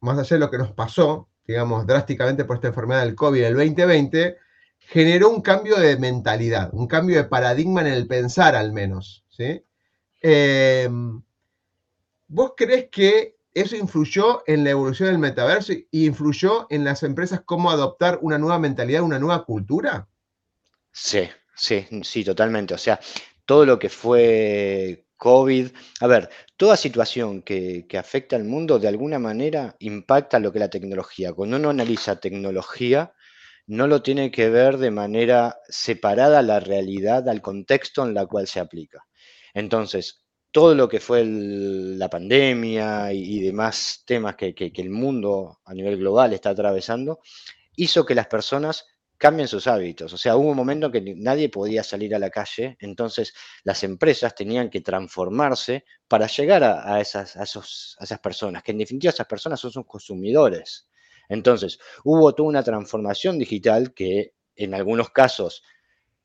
más 0.00 0.18
allá 0.18 0.36
de 0.36 0.40
lo 0.40 0.50
que 0.50 0.58
nos 0.58 0.72
pasó, 0.72 1.28
digamos, 1.46 1.86
drásticamente 1.86 2.44
por 2.44 2.56
esta 2.56 2.68
enfermedad 2.68 3.04
del 3.04 3.14
COVID 3.14 3.40
en 3.40 3.46
el 3.46 3.54
2020, 3.54 4.36
generó 4.78 5.30
un 5.30 5.40
cambio 5.40 5.76
de 5.76 5.96
mentalidad, 5.96 6.70
un 6.72 6.86
cambio 6.86 7.16
de 7.16 7.24
paradigma 7.24 7.80
en 7.80 7.88
el 7.88 8.06
pensar 8.06 8.54
al 8.54 8.72
menos. 8.72 9.24
¿sí? 9.30 9.64
Em, 10.20 11.22
¿Vos 12.28 12.52
crees 12.56 12.88
que 12.90 13.35
eso 13.56 13.74
influyó 13.74 14.42
en 14.46 14.64
la 14.64 14.70
evolución 14.70 15.08
del 15.08 15.18
metaverso 15.18 15.72
y 15.72 16.06
influyó 16.06 16.66
en 16.68 16.84
las 16.84 17.02
empresas 17.02 17.40
cómo 17.42 17.70
adoptar 17.70 18.18
una 18.20 18.36
nueva 18.36 18.58
mentalidad, 18.58 19.00
una 19.00 19.18
nueva 19.18 19.46
cultura? 19.46 20.06
Sí, 20.92 21.26
sí, 21.54 21.86
sí, 22.02 22.22
totalmente. 22.22 22.74
O 22.74 22.78
sea, 22.78 23.00
todo 23.46 23.64
lo 23.64 23.78
que 23.78 23.88
fue 23.88 25.06
COVID, 25.16 25.68
a 26.00 26.06
ver, 26.06 26.28
toda 26.58 26.76
situación 26.76 27.40
que, 27.40 27.86
afecta 27.98 28.36
al 28.36 28.44
mundo 28.44 28.78
de 28.78 28.88
alguna 28.88 29.18
manera 29.18 29.74
impacta 29.78 30.38
lo 30.38 30.52
que 30.52 30.58
es 30.58 30.60
la 30.60 30.68
tecnología. 30.68 31.32
Cuando 31.32 31.56
uno 31.56 31.70
analiza 31.70 32.20
tecnología, 32.20 33.14
no 33.66 33.86
lo 33.86 34.02
tiene 34.02 34.30
que 34.30 34.50
ver 34.50 34.76
de 34.76 34.90
manera 34.90 35.56
separada 35.66 36.40
a 36.40 36.42
la 36.42 36.60
realidad, 36.60 37.26
al 37.30 37.40
contexto 37.40 38.04
en 38.04 38.12
la 38.12 38.26
cual 38.26 38.48
se 38.48 38.60
aplica. 38.60 39.06
Entonces, 39.54 40.25
todo 40.56 40.74
lo 40.74 40.88
que 40.88 41.00
fue 41.00 41.22
la 41.22 42.08
pandemia 42.08 43.12
y, 43.12 43.40
demás 43.40 44.04
temas 44.06 44.36
que, 44.36 44.54
el 44.74 44.88
mundo 44.88 45.60
a 45.66 45.74
nivel 45.74 45.98
global 45.98 46.32
está 46.32 46.48
atravesando, 46.48 47.20
hizo 47.74 48.06
que 48.06 48.14
las 48.14 48.26
personas 48.26 48.86
cambien 49.18 49.48
sus 49.48 49.66
hábitos. 49.66 50.14
O 50.14 50.16
sea, 50.16 50.34
hubo 50.34 50.48
un 50.48 50.56
momento 50.56 50.86
en 50.86 50.92
que 50.92 51.14
nadie 51.14 51.50
podía 51.50 51.82
salir 51.82 52.14
a 52.14 52.18
la 52.18 52.30
calle, 52.30 52.78
entonces 52.80 53.34
las 53.64 53.84
empresas 53.84 54.34
tenían 54.34 54.70
que 54.70 54.80
transformarse 54.80 55.84
para 56.08 56.26
llegar 56.26 56.64
a, 56.64 57.02
esas, 57.02 57.36
a 57.36 57.42
esas 57.42 58.18
personas, 58.20 58.62
que 58.62 58.72
en 58.72 58.78
definitiva 58.78 59.10
esas 59.10 59.26
personas 59.26 59.60
son 59.60 59.72
sus 59.72 59.84
consumidores. 59.84 60.88
Entonces, 61.28 61.78
hubo 62.02 62.34
toda 62.34 62.48
una 62.48 62.62
transformación 62.62 63.38
digital 63.38 63.92
que 63.92 64.32
en 64.54 64.72
algunos 64.72 65.10
casos 65.10 65.62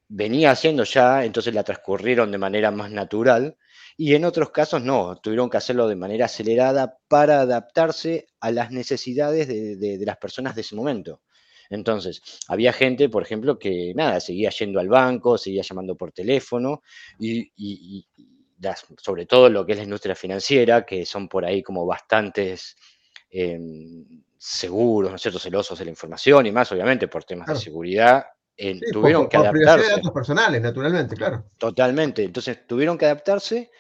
venía 0.08 0.52
haciendo 0.52 0.86
ya, 0.86 1.26
entonces 1.26 1.54
la 1.54 1.64
transcurrieron 1.64 2.32
de 2.32 2.38
manera 2.38 2.70
más 2.72 2.92
natural, 2.92 3.58
y 4.04 4.16
en 4.16 4.26
otros 4.26 4.50
casos 4.50 4.82
no, 4.82 5.16
tuvieron 5.18 5.48
que 5.48 5.58
hacerlo 5.58 5.88
de 5.88 5.96
manera 5.96 6.26
acelerada 6.26 6.98
para 7.08 7.42
adaptarse 7.42 8.26
a 8.40 8.50
las 8.50 8.72
necesidades 8.72 9.48
de, 9.48 10.00
las 10.04 10.18
personas 10.18 10.56
de 10.56 10.62
ese 10.62 10.76
momento. 10.76 11.22
Entonces, 11.70 12.20
había 12.48 12.74
gente, 12.74 13.10
por 13.10 13.22
ejemplo, 13.22 13.60
que 13.60 13.94
nada, 13.94 14.20
seguía 14.20 14.50
yendo 14.50 14.80
al 14.80 14.90
banco, 14.90 15.38
seguía 15.38 15.62
llamando 15.62 15.96
por 15.96 16.14
teléfono 16.14 16.82
y, 17.20 18.08
sobre 18.98 19.28
todo 19.28 19.50
lo 19.50 19.64
que 19.68 19.74
es 19.74 19.78
la 19.78 19.84
industria 19.84 20.16
financiera, 20.16 20.84
que 20.84 21.06
son 21.06 21.30
por 21.30 21.46
ahí 21.46 21.62
como 21.62 21.86
bastantes 21.86 22.76
em, 23.30 24.24
seguros, 24.36 25.12
¿no 25.12 25.18
es 25.18 25.22
cierto?, 25.22 25.38
celosos 25.38 25.78
de 25.78 25.86
la 25.86 25.92
información 25.92 26.48
y 26.48 26.52
más, 26.52 26.72
obviamente, 26.72 27.08
por 27.08 27.24
temas 27.24 27.50
de 27.50 27.56
seguridad, 27.56 28.24
eh, 28.62 28.80
tuvieron 28.92 29.28
que 29.28 29.38
adaptarse. 29.38 29.88
De 29.88 29.92
datos 29.92 30.12
personales, 30.12 30.62
naturalmente, 30.62 31.16
claro. 31.16 31.46
Totalmente. 31.58 32.24
Entonces, 32.24 32.68
tuvieron 32.68 32.98
que 32.98 33.06
adaptarse 33.06 33.72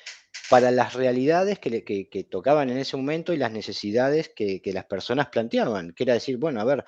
para 0.49 0.71
las 0.71 0.93
realidades 0.93 1.59
que, 1.59 1.83
que, 1.83 2.23
tocaban 2.23 2.69
en 2.69 2.77
ese 2.77 2.97
momento 2.97 3.31
y 3.31 3.37
las 3.37 3.51
necesidades 3.51 4.29
que, 4.35 4.61
que 4.61 4.73
las 4.73 4.85
personas 4.85 5.27
planteaban, 5.27 5.91
que 5.91 6.03
era 6.03 6.13
decir, 6.13 6.37
bueno, 6.37 6.61
a 6.61 6.65
ver, 6.65 6.83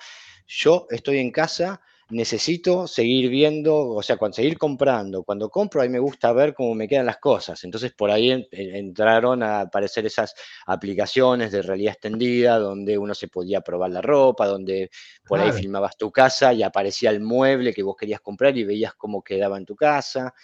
yo 0.46 0.86
estoy 0.90 1.18
en 1.18 1.30
casa, 1.30 1.80
necesito 2.10 2.86
seguir 2.86 3.30
viendo, 3.30 3.88
o 3.88 4.02
sea, 4.02 4.16
cuando 4.16 4.36
seguir 4.36 4.58
comprando. 4.58 5.22
Cuando 5.22 5.48
compro, 5.48 5.80
ahí 5.80 5.88
me 5.88 5.98
gusta 5.98 6.32
ver 6.32 6.54
cómo 6.54 6.74
me 6.74 6.88
quedan 6.88 7.06
las 7.06 7.18
cosas. 7.18 7.62
Entonces, 7.64 7.92
por 7.92 8.10
ahí 8.10 8.46
entraron 8.50 9.42
a 9.42 9.60
aparecer 9.60 10.06
esas 10.06 10.34
aplicaciones 10.66 11.52
de 11.52 11.62
realidad 11.62 11.94
extendida, 11.94 12.58
donde 12.58 12.98
uno 12.98 13.14
se 13.14 13.28
podía 13.28 13.60
probar 13.60 13.90
la 13.90 14.02
ropa, 14.02 14.46
donde 14.46 14.90
por 15.26 15.40
ahí 15.40 15.52
filmabas 15.52 15.96
tu 15.96 16.10
casa 16.10 16.52
y 16.52 16.62
aparecía 16.62 17.10
el 17.10 17.20
mueble 17.20 17.72
que 17.72 17.82
vos 17.82 17.96
querías 17.96 18.20
comprar 18.20 18.56
y 18.56 18.64
veías 18.64 18.94
cómo 18.94 19.22
quedaba 19.22 19.56
en 19.56 19.64
tu 19.64 19.74
casa. 19.74 20.34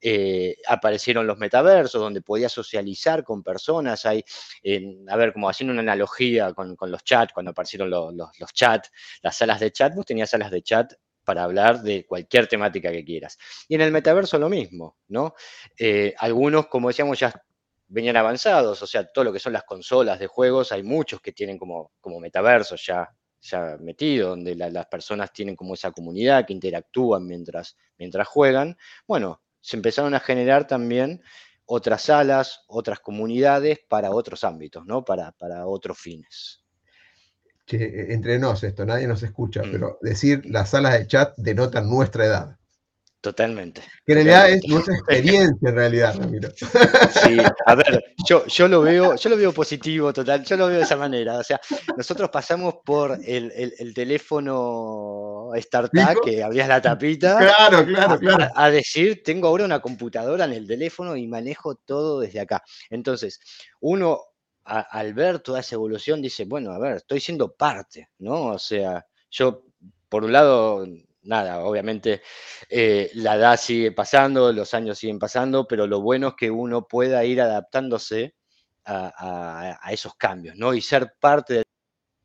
Eh, 0.00 0.56
aparecieron 0.66 1.26
los 1.26 1.38
metaversos, 1.38 2.00
donde 2.00 2.22
podías 2.22 2.52
socializar 2.52 3.24
con 3.24 3.42
personas. 3.42 4.06
Hay, 4.06 4.24
a 5.08 5.16
ver, 5.16 5.32
como 5.32 5.48
haciendo 5.48 5.72
una 5.72 5.82
analogía 5.82 6.52
con, 6.52 6.76
los 6.80 7.04
chats, 7.04 7.32
cuando 7.32 7.50
aparecieron 7.50 7.90
los, 7.90 8.52
chats, 8.52 8.90
las 9.22 9.36
salas 9.36 9.60
de 9.60 9.72
chat, 9.72 9.94
vos 9.94 10.06
tenías 10.06 10.30
salas 10.30 10.50
de 10.50 10.62
chat 10.62 10.92
para 11.24 11.44
hablar 11.44 11.82
de 11.82 12.06
cualquier 12.06 12.46
temática 12.46 12.90
que 12.90 13.04
quieras. 13.04 13.38
Y 13.68 13.74
en 13.74 13.82
el 13.82 13.92
metaverso 13.92 14.38
lo 14.38 14.48
mismo, 14.48 14.96
¿no? 15.08 15.34
Eh, 15.78 16.14
algunos, 16.18 16.68
como 16.68 16.88
decíamos, 16.88 17.18
ya 17.18 17.32
venían 17.88 18.16
avanzados, 18.16 18.80
o 18.82 18.86
sea, 18.86 19.04
todo 19.06 19.24
lo 19.24 19.32
que 19.32 19.38
son 19.38 19.52
las 19.52 19.64
consolas 19.64 20.18
de 20.18 20.26
juegos, 20.26 20.72
hay 20.72 20.82
muchos 20.82 21.20
que 21.20 21.32
tienen 21.32 21.58
como, 21.58 21.92
como 22.00 22.20
metaverso 22.20 22.76
ya, 22.76 23.08
ya 23.40 23.76
metido, 23.80 24.30
donde 24.30 24.54
las 24.54 24.86
personas 24.86 25.32
tienen 25.32 25.56
como 25.56 25.74
esa 25.74 25.90
comunidad 25.90 26.46
que 26.46 26.52
interactúan 26.52 27.26
mientras 27.26 27.76
juegan. 28.28 28.76
Bueno, 29.06 29.42
se 29.60 29.76
empezaron 29.76 30.14
a 30.14 30.20
generar 30.20 30.66
también 30.66 31.22
otras 31.66 32.02
salas, 32.02 32.64
otras 32.66 33.00
comunidades 33.00 33.80
para 33.88 34.10
otros 34.10 34.42
ámbitos, 34.44 34.86
¿no? 34.86 35.04
Para, 35.04 35.32
para 35.32 35.66
otros 35.66 35.98
fines. 35.98 36.64
Que 37.66 37.76
eh, 37.76 38.14
entre 38.14 38.38
nos 38.38 38.64
esto, 38.64 38.86
nadie 38.86 39.06
nos 39.06 39.22
escucha, 39.22 39.62
mm. 39.62 39.70
pero 39.70 39.98
decir 40.00 40.46
las 40.46 40.70
salas 40.70 40.98
de 40.98 41.06
chat 41.06 41.34
denotan 41.36 41.88
nuestra 41.88 42.24
edad. 42.24 42.57
Totalmente. 43.20 43.82
Que 44.06 44.12
en 44.12 44.18
realidad 44.18 44.50
es 44.50 44.68
nuestra 44.68 44.94
experiencia, 44.94 45.68
en 45.68 45.74
realidad, 45.74 46.14
Ramiro. 46.16 46.50
Sí, 46.54 47.36
a 47.66 47.74
ver, 47.74 48.14
yo, 48.24 48.46
yo, 48.46 48.68
lo 48.68 48.82
veo, 48.82 49.16
yo 49.16 49.30
lo 49.30 49.36
veo 49.36 49.52
positivo, 49.52 50.12
total, 50.12 50.44
yo 50.44 50.56
lo 50.56 50.68
veo 50.68 50.76
de 50.76 50.84
esa 50.84 50.96
manera. 50.96 51.36
O 51.38 51.42
sea, 51.42 51.60
nosotros 51.96 52.30
pasamos 52.30 52.76
por 52.84 53.18
el, 53.24 53.52
el, 53.76 53.92
teléfono 53.92 55.50
startup, 55.56 56.22
que 56.24 56.44
abrías 56.44 56.68
la 56.68 56.80
tapita. 56.80 57.38
Claro, 57.38 57.84
claro, 57.84 58.18
claro. 58.20 58.52
A, 58.54 58.70
decir, 58.70 59.20
tengo 59.24 59.48
ahora 59.48 59.64
una 59.64 59.80
computadora 59.80 60.44
en 60.44 60.52
el 60.52 60.68
teléfono 60.68 61.16
y 61.16 61.26
manejo 61.26 61.74
todo 61.74 62.20
desde 62.20 62.38
acá. 62.38 62.62
Entonces, 62.88 63.40
uno 63.80 64.20
al 64.62 65.14
ver 65.14 65.40
toda 65.40 65.60
esa 65.60 65.74
evolución 65.74 66.22
dice, 66.22 66.44
bueno, 66.44 66.70
a 66.70 66.78
ver, 66.78 66.96
estoy 66.98 67.20
siendo 67.20 67.52
parte, 67.52 68.10
¿no? 68.18 68.48
O 68.48 68.58
sea, 68.58 69.04
yo, 69.30 69.64
por 70.08 70.24
un 70.24 70.32
lado, 70.32 70.86
nada, 71.22 71.64
obviamente 71.64 72.22
eh, 72.68 73.10
la 73.14 73.36
edad 73.36 73.56
sigue 73.58 73.92
pasando, 73.92 74.52
los 74.52 74.74
años 74.74 74.98
siguen 74.98 75.18
pasando, 75.18 75.66
pero 75.66 75.86
lo 75.86 76.00
bueno 76.00 76.28
es 76.28 76.34
que 76.34 76.50
uno 76.50 76.86
pueda 76.86 77.24
ir 77.24 77.40
adaptándose 77.40 78.34
a, 78.84 79.90
esos 79.90 80.14
cambios, 80.14 80.56
¿no? 80.56 80.72
Y 80.72 80.80
ser 80.80 81.12
parte 81.20 81.54
del 81.54 81.64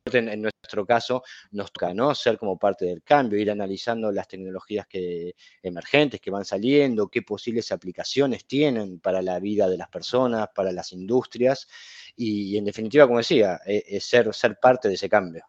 en 0.05 0.41
nuestro 0.41 0.85
caso 0.85 1.23
nos 1.51 1.71
toca 1.71 1.93
¿no? 1.93 2.13
ser 2.13 2.37
como 2.37 2.57
parte 2.57 2.85
del 2.85 3.01
cambio, 3.03 3.39
ir 3.39 3.49
analizando 3.49 4.11
las 4.11 4.27
tecnologías 4.27 4.85
que, 4.87 5.33
emergentes 5.61 6.19
que 6.19 6.29
van 6.29 6.43
saliendo, 6.43 7.07
qué 7.07 7.21
posibles 7.21 7.71
aplicaciones 7.71 8.45
tienen 8.45 8.99
para 8.99 9.21
la 9.21 9.39
vida 9.39 9.69
de 9.69 9.77
las 9.77 9.87
personas, 9.87 10.49
para 10.53 10.71
las 10.71 10.91
industrias 10.91 11.67
y, 12.15 12.57
en 12.57 12.65
definitiva, 12.65 13.05
como 13.05 13.19
decía, 13.19 13.61
es, 13.65 13.83
e 13.87 13.99
ser, 14.01 14.33
ser 14.33 14.59
parte 14.59 14.87
de 14.89 14.95
ese 14.95 15.09
cambio. 15.09 15.45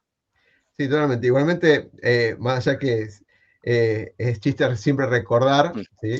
Sí, 0.76 0.88
totalmente. 0.88 1.26
Igualmente, 1.26 1.90
eh, 2.02 2.36
más 2.38 2.66
allá 2.66 2.78
que 2.78 3.08
eh, 3.66 4.14
es 4.18 4.40
chiste 4.40 4.76
siempre 4.76 5.06
recordar, 5.06 5.74
mm. 5.74 5.82
¿sí? 6.02 6.18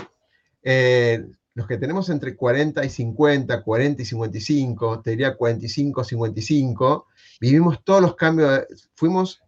Eh, 0.63 1.25
los 1.55 1.67
que 1.69 1.77
tenemos 1.77 2.09
entre 2.09 2.35
40 2.35 2.85
y 2.85 2.89
50, 2.89 3.63
40 3.63 4.03
y 4.03 4.05
55, 4.05 5.03
te 5.03 5.11
diría 5.11 5.37
45, 5.37 6.03
55, 6.03 7.07
vivimos 7.41 7.85
todos 7.85 8.03
los 8.03 8.17
cambios, 8.17 8.65
fuimos 8.97 9.43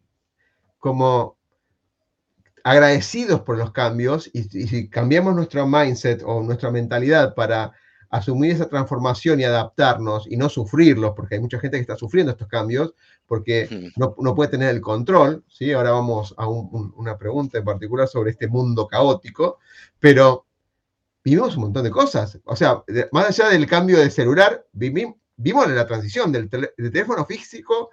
como 0.79 1.37
agradecidos 2.63 3.41
por 3.41 3.57
los 3.57 3.73
cambios 3.73 4.31
y, 4.33 4.41
y 4.57 4.69
si 4.69 4.89
cambiamos 4.89 5.35
nuestro 5.35 5.67
mindset 5.67 6.23
o 6.25 6.43
nuestra 6.43 6.71
mentalidad 6.71 7.35
para 7.35 7.73
asumir 8.17 8.53
esa 8.53 8.69
transformación 8.69 9.41
y 9.41 9.45
adaptarnos 9.45 10.27
y 10.31 10.37
no 10.37 10.49
sufrirlos, 10.49 11.13
porque 11.15 11.37
hay 11.37 11.41
mucha 11.41 11.59
gente 11.59 11.77
que 11.77 11.83
está 11.83 11.97
sufriendo 11.97 12.33
estos 12.33 12.49
cambios 12.49 12.95
porque 13.27 13.93
no, 13.97 14.35
puede 14.35 14.51
tener 14.51 14.71
el 14.71 14.81
control, 14.81 15.45
¿sí? 15.49 15.73
Ahora 15.73 15.91
vamos 15.91 16.35
a 16.37 16.49
una 16.49 17.19
pregunta 17.19 17.59
en 17.59 17.65
particular 17.65 18.07
sobre 18.07 18.31
este 18.31 18.47
mundo 18.47 18.87
caótico, 18.87 19.59
pero 19.99 20.47
vivimos 21.25 21.57
un 21.57 21.65
montón 21.65 21.85
de 21.85 21.91
cosas. 21.91 22.39
O 22.45 22.55
sea, 22.55 22.83
más 23.13 23.27
allá 23.27 23.51
del 23.51 23.67
cambio 23.67 23.99
de 23.99 24.11
celular, 24.11 24.65
vimos 24.73 25.69
la 25.69 25.87
transición 25.87 26.31
del, 26.31 26.49
teléfono 26.49 27.25
físico 27.25 27.91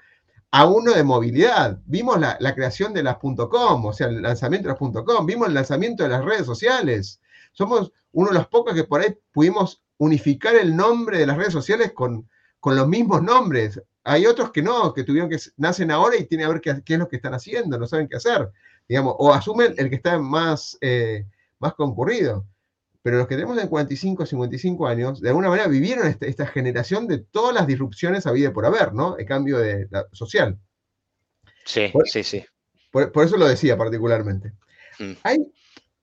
a 0.51 0.67
uno 0.67 0.93
de 0.93 1.03
movilidad. 1.03 1.79
Vimos 1.85 2.19
la, 2.19 2.55
creación 2.55 2.93
de 2.93 3.03
las 3.03 3.17
.com, 3.17 3.85
o 3.85 3.93
sea, 3.93 4.07
el 4.07 4.21
lanzamiento 4.21 4.67
de 4.69 4.75
las 4.79 5.03
.com, 5.03 5.25
vimos 5.25 5.47
el 5.47 5.55
lanzamiento 5.55 6.03
de 6.03 6.09
las 6.09 6.23
redes 6.23 6.45
sociales. 6.45 7.19
Somos 7.53 7.91
uno 8.11 8.29
de 8.29 8.35
los 8.35 8.47
pocos 8.47 8.73
que 8.73 8.83
por 8.83 9.01
ahí 9.01 9.15
pudimos 9.31 9.82
unificar 9.97 10.55
el 10.55 10.75
nombre 10.75 11.19
de 11.19 11.25
las 11.25 11.37
redes 11.37 11.53
sociales 11.53 11.91
con, 11.93 12.29
con 12.59 12.75
los 12.75 12.87
mismos 12.87 13.21
nombres. 13.21 13.81
Hay 14.03 14.25
otros 14.25 14.51
que 14.51 14.61
no, 14.61 14.93
que 14.93 15.03
tuvieron 15.03 15.29
que 15.29 15.37
nacen 15.57 15.91
ahora 15.91 16.17
y 16.17 16.25
tienen 16.25 16.47
que 16.47 16.71
ver 16.71 16.83
qué, 16.83 16.93
es 16.93 16.99
lo 16.99 17.07
que 17.07 17.15
están 17.17 17.33
haciendo, 17.33 17.77
no 17.77 17.87
saben 17.87 18.07
qué 18.07 18.17
hacer, 18.17 18.49
digamos, 18.87 19.15
o 19.17 19.33
asumen 19.33 19.73
el 19.77 19.89
que 19.89 19.95
está 19.95 20.19
más, 20.19 20.77
eh, 20.81 21.25
más 21.59 21.73
concurrido. 21.73 22.45
Pero 23.01 23.17
los 23.17 23.27
que 23.27 23.35
tenemos 23.35 23.57
de 23.57 23.67
45, 23.67 24.25
55 24.25 24.87
años, 24.87 25.19
de 25.19 25.27
alguna 25.27 25.49
manera 25.49 25.67
vivieron 25.67 26.07
este, 26.07 26.29
esta, 26.29 26.47
generación 26.47 27.05
de 27.05 27.17
todas 27.17 27.53
las 27.53 27.67
disrupciones 27.67 28.25
habido 28.25 28.53
por 28.53 28.65
haber, 28.65 28.93
¿no? 28.93 29.17
El 29.17 29.25
cambio 29.25 29.57
de, 29.59 29.89
social. 30.13 30.57
Sí, 31.65 31.91
sí, 32.05 32.23
sí. 32.23 32.45
Por, 32.91 33.11
eso 33.25 33.35
lo 33.35 33.45
decía 33.45 33.77
particularmente. 33.77 34.53
Mm. 34.99 35.11
Hay, 35.23 35.37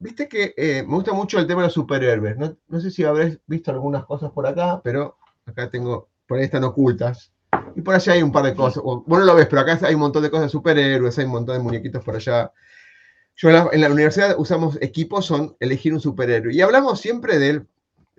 viste 0.00 0.28
que 0.28 0.54
me 0.86 0.94
gusta 0.94 1.12
mucho 1.12 1.38
el 1.38 1.46
tema 1.46 1.62
de 1.62 1.68
los 1.68 1.74
superhéroes. 1.74 2.36
No, 2.36 2.56
no 2.66 2.80
sé 2.80 2.90
si 2.90 3.04
habréis 3.04 3.38
visto 3.46 3.70
algunas 3.70 4.04
cosas 4.04 4.32
por 4.32 4.46
acá, 4.46 4.80
pero 4.82 5.16
acá 5.46 5.70
tengo 5.70 6.10
por 6.30 6.38
ahí 6.38 6.44
están 6.44 6.62
ocultas. 6.62 7.32
Y 7.74 7.82
por 7.82 7.92
allá 7.92 8.12
hay 8.12 8.22
un 8.22 8.30
par 8.30 8.44
de 8.44 8.54
cosas. 8.54 8.84
Bueno, 8.84 9.24
lo 9.24 9.34
ves, 9.34 9.48
pero 9.48 9.62
acá 9.62 9.80
hay 9.82 9.94
un 9.94 10.00
montón 10.00 10.22
de 10.22 10.30
cosas 10.30 10.46
de 10.46 10.50
superhéroes, 10.50 11.18
hay 11.18 11.24
un 11.24 11.32
montón 11.32 11.56
de 11.56 11.62
muñequitos 11.62 12.04
por 12.04 12.14
allá. 12.14 12.52
Yo 13.34 13.48
en 13.72 13.80
la, 13.80 13.90
universidad 13.90 14.38
usamos 14.38 14.78
equipos, 14.80 15.26
son 15.26 15.56
elegir 15.58 15.92
un 15.92 16.00
superhéroe. 16.00 16.54
Y 16.54 16.60
hablamos 16.60 17.00
siempre 17.00 17.40
del 17.40 17.66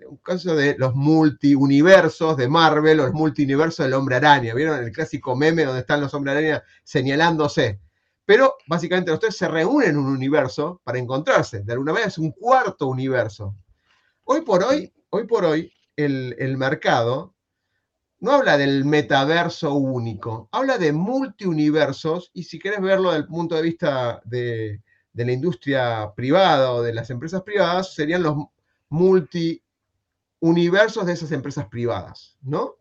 un 0.06 0.18
caso 0.18 0.54
de 0.54 0.76
los 0.78 0.94
multiuniversos 0.94 2.36
de 2.36 2.48
Marvel 2.48 3.00
o 3.00 3.04
los 3.04 3.14
multiuniversos 3.14 3.86
del 3.86 3.94
hombre 3.94 4.16
araña. 4.16 4.52
¿Vieron 4.52 4.84
el 4.84 4.92
clásico 4.92 5.34
meme 5.34 5.64
donde 5.64 5.80
están 5.80 6.02
los 6.02 6.12
hombres 6.12 6.36
araña 6.36 6.62
señalándose? 6.84 7.80
Pero 8.32 8.56
básicamente 8.66 9.10
los 9.10 9.20
tres 9.20 9.36
se 9.36 9.46
reúnen 9.46 9.90
en 9.90 9.98
un 9.98 10.06
universo 10.06 10.80
para 10.84 10.98
encontrarse. 10.98 11.60
De 11.60 11.74
alguna 11.74 11.92
manera 11.92 12.08
es 12.08 12.16
un 12.16 12.30
cuarto 12.30 12.86
universo. 12.86 13.54
Hoy 14.24 14.40
por 14.40 14.64
hoy, 14.64 14.90
hoy 15.10 15.26
por 15.26 15.44
hoy, 15.44 15.70
el, 15.96 16.56
mercado 16.56 17.34
no 18.20 18.32
habla 18.32 18.56
del 18.56 18.86
metaverso 18.86 19.74
único, 19.74 20.48
habla 20.50 20.78
de 20.78 20.94
multiuniversos 20.94 22.30
y 22.32 22.44
si 22.44 22.58
quieres 22.58 22.80
verlo 22.80 23.10
desde 23.10 23.24
el 23.24 23.28
punto 23.28 23.54
de 23.54 23.60
vista 23.60 24.22
de, 24.24 24.80
la 25.12 25.30
industria 25.30 26.10
privada 26.16 26.72
o 26.72 26.80
de 26.80 26.94
las 26.94 27.10
empresas 27.10 27.42
privadas, 27.42 27.94
serían 27.94 28.22
los 28.22 28.34
multiuniversos 28.88 31.04
de 31.04 31.12
esas 31.12 31.32
empresas 31.32 31.66
privadas, 31.66 32.38
¿no? 32.40 32.76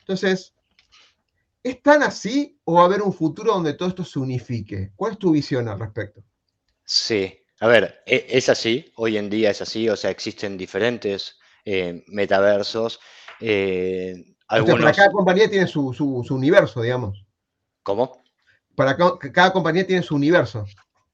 Entonces, 0.00 0.55
¿es 1.66 1.82
tan 1.82 2.02
así 2.04 2.60
o 2.64 2.74
va 2.74 2.82
a 2.82 2.84
haber 2.84 3.02
un 3.02 3.12
futuro 3.12 3.52
donde 3.52 3.74
todo 3.74 3.88
esto 3.88 4.04
se 4.04 4.20
unifique? 4.20 4.92
¿Cuál 4.94 5.12
es 5.12 5.18
tu 5.18 5.32
visión 5.32 5.68
al 5.68 5.80
respecto? 5.80 6.22
Sí, 6.84 7.36
a 7.58 7.66
ver, 7.66 8.02
e, 8.06 8.24
es 8.28 8.48
así, 8.48 8.92
hoy 8.96 9.16
en 9.16 9.28
día 9.28 9.50
es 9.50 9.60
así, 9.60 9.88
o 9.88 9.96
sea, 9.96 10.10
existen 10.10 10.56
diferentes 10.56 11.38
eh, 11.64 12.04
metaversos. 12.06 13.00
Eh, 13.40 14.36
para 14.46 14.92
cada 14.92 15.10
compañía 15.10 15.50
tiene 15.50 15.66
su, 15.66 15.88
universo, 16.30 16.82
digamos. 16.82 17.26
¿Cómo? 17.82 18.22
Para 18.76 18.96
cada, 18.96 19.52
compañía 19.52 19.84
tiene 19.84 20.04
su 20.04 20.14
universo. 20.14 20.64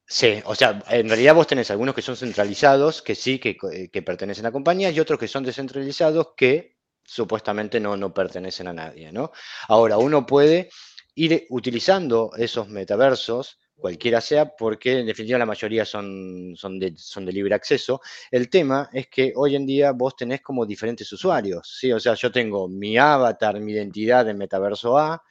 Sí, 0.05 0.39
o 0.45 0.53
sea, 0.53 0.83
en 0.89 1.07
realidad 1.07 1.33
vos 1.33 1.47
tenés 1.47 1.71
algunos 1.71 1.95
que 1.95 2.03
son 2.03 2.15
centralizados, 2.15 3.01
que 3.01 3.15
sí, 3.15 3.39
que, 3.39 4.03
pertenecen 4.03 4.45
a 4.45 4.51
compañías, 4.51 4.93
y 4.93 4.99
otros 4.99 5.17
que 5.17 5.27
son 5.27 5.43
descentralizados, 5.43 6.33
que 6.37 6.77
supuestamente 7.05 7.79
no, 7.79 7.97
no 7.97 8.13
pertenecen 8.13 8.67
a 8.67 8.73
nadie, 8.73 9.11
¿no? 9.11 9.31
Ahora, 9.67 9.97
uno 9.97 10.25
puede 10.25 10.69
ir 11.15 11.45
utilizando 11.49 12.31
esos 12.37 12.69
metaversos 12.69 13.59
cualquiera 13.75 14.21
sea, 14.21 14.55
porque 14.55 14.99
en 14.99 15.07
definitiva 15.07 15.37
la 15.37 15.45
mayoría 15.45 15.83
son, 15.83 16.53
son, 16.55 16.79
de, 16.79 16.93
son 16.95 17.25
de 17.25 17.33
libre 17.33 17.53
acceso. 17.53 17.99
El 18.31 18.49
tema 18.49 18.89
es 18.93 19.07
que 19.09 19.33
hoy 19.35 19.57
en 19.57 19.65
día 19.65 19.91
vos 19.91 20.15
tenés 20.15 20.41
como 20.41 20.65
diferentes 20.65 21.11
usuarios, 21.11 21.77
¿sí? 21.79 21.91
O 21.91 21.99
sea, 21.99 22.13
yo 22.13 22.31
tengo 22.31 22.69
mi 22.69 22.97
avatar, 22.97 23.59
mi 23.59 23.73
identidad 23.73 24.29
en 24.29 24.37
Metaverso 24.37 24.97
A, 24.97 25.21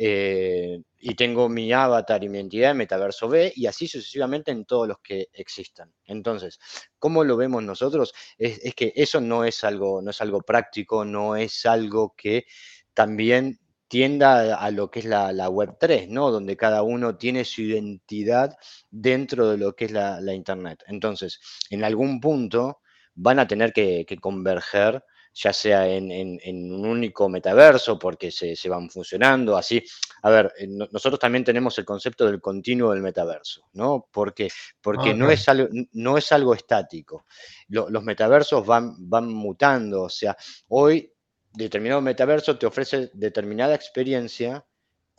eh, 0.00 0.80
y 1.00 1.14
tengo 1.16 1.48
mi 1.48 1.72
avatar 1.72 2.22
y 2.22 2.28
mi 2.28 2.38
identidad 2.38 2.70
en 2.70 2.76
Metaverso 2.76 3.28
B, 3.28 3.52
y 3.56 3.66
así 3.66 3.88
sucesivamente 3.88 4.52
en 4.52 4.64
todos 4.64 4.86
los 4.86 5.00
que 5.00 5.28
existan. 5.32 5.92
Entonces, 6.04 6.60
¿cómo 7.00 7.24
lo 7.24 7.36
vemos 7.36 7.64
nosotros? 7.64 8.14
Es, 8.38 8.74
que 8.76 8.92
eso 8.94 9.20
no 9.20 9.44
es, 9.44 9.64
algo, 9.64 10.00
no 10.00 10.12
es 10.12 10.20
algo 10.20 10.40
práctico, 10.42 11.04
no 11.04 11.34
es 11.34 11.66
algo 11.66 12.14
que 12.16 12.46
también 12.94 13.58
tienda 13.88 14.54
a 14.54 14.70
lo 14.70 14.88
que 14.88 15.00
es 15.00 15.04
la, 15.06 15.48
Web 15.48 15.78
3, 15.80 16.08
¿no? 16.10 16.30
Donde 16.30 16.56
cada 16.56 16.82
uno 16.82 17.16
tiene 17.16 17.44
su 17.44 17.62
identidad 17.62 18.56
dentro 18.90 19.50
de 19.50 19.58
lo 19.58 19.74
que 19.74 19.86
es 19.86 19.90
la, 19.90 20.32
Internet. 20.32 20.84
Entonces, 20.86 21.40
en 21.70 21.82
algún 21.82 22.20
punto 22.20 22.82
van 23.14 23.40
a 23.40 23.48
tener 23.48 23.72
que, 23.72 24.06
converger, 24.20 25.02
ya 25.40 25.52
sea 25.52 25.86
en, 25.88 26.72
un 26.72 26.84
único 26.84 27.28
metaverso, 27.28 27.98
porque 27.98 28.30
se, 28.30 28.68
van 28.68 28.90
funcionando 28.90 29.56
así. 29.56 29.82
A 30.22 30.30
ver, 30.30 30.52
eh, 30.58 30.66
nosotros 30.66 31.20
también 31.20 31.44
tenemos 31.44 31.78
el 31.78 31.84
concepto 31.84 32.26
del 32.26 32.40
continuo 32.40 32.92
del 32.92 33.02
metaverso, 33.02 33.68
¿no? 33.74 34.08
Porque, 34.10 34.48
porque 34.80 35.14
no, 35.14 35.30
es 35.30 35.48
algo, 35.48 35.68
no 35.92 36.18
es 36.18 36.32
algo 36.32 36.54
estático. 36.54 37.24
los 37.68 38.02
metaversos 38.02 38.66
van, 38.66 38.94
van 38.98 39.32
mutando, 39.32 40.02
o 40.02 40.10
sea, 40.10 40.36
hoy 40.68 41.12
determinado 41.52 42.00
metaverso 42.00 42.58
te 42.58 42.66
ofrece 42.66 43.10
determinada 43.14 43.74
experiencia 43.74 44.64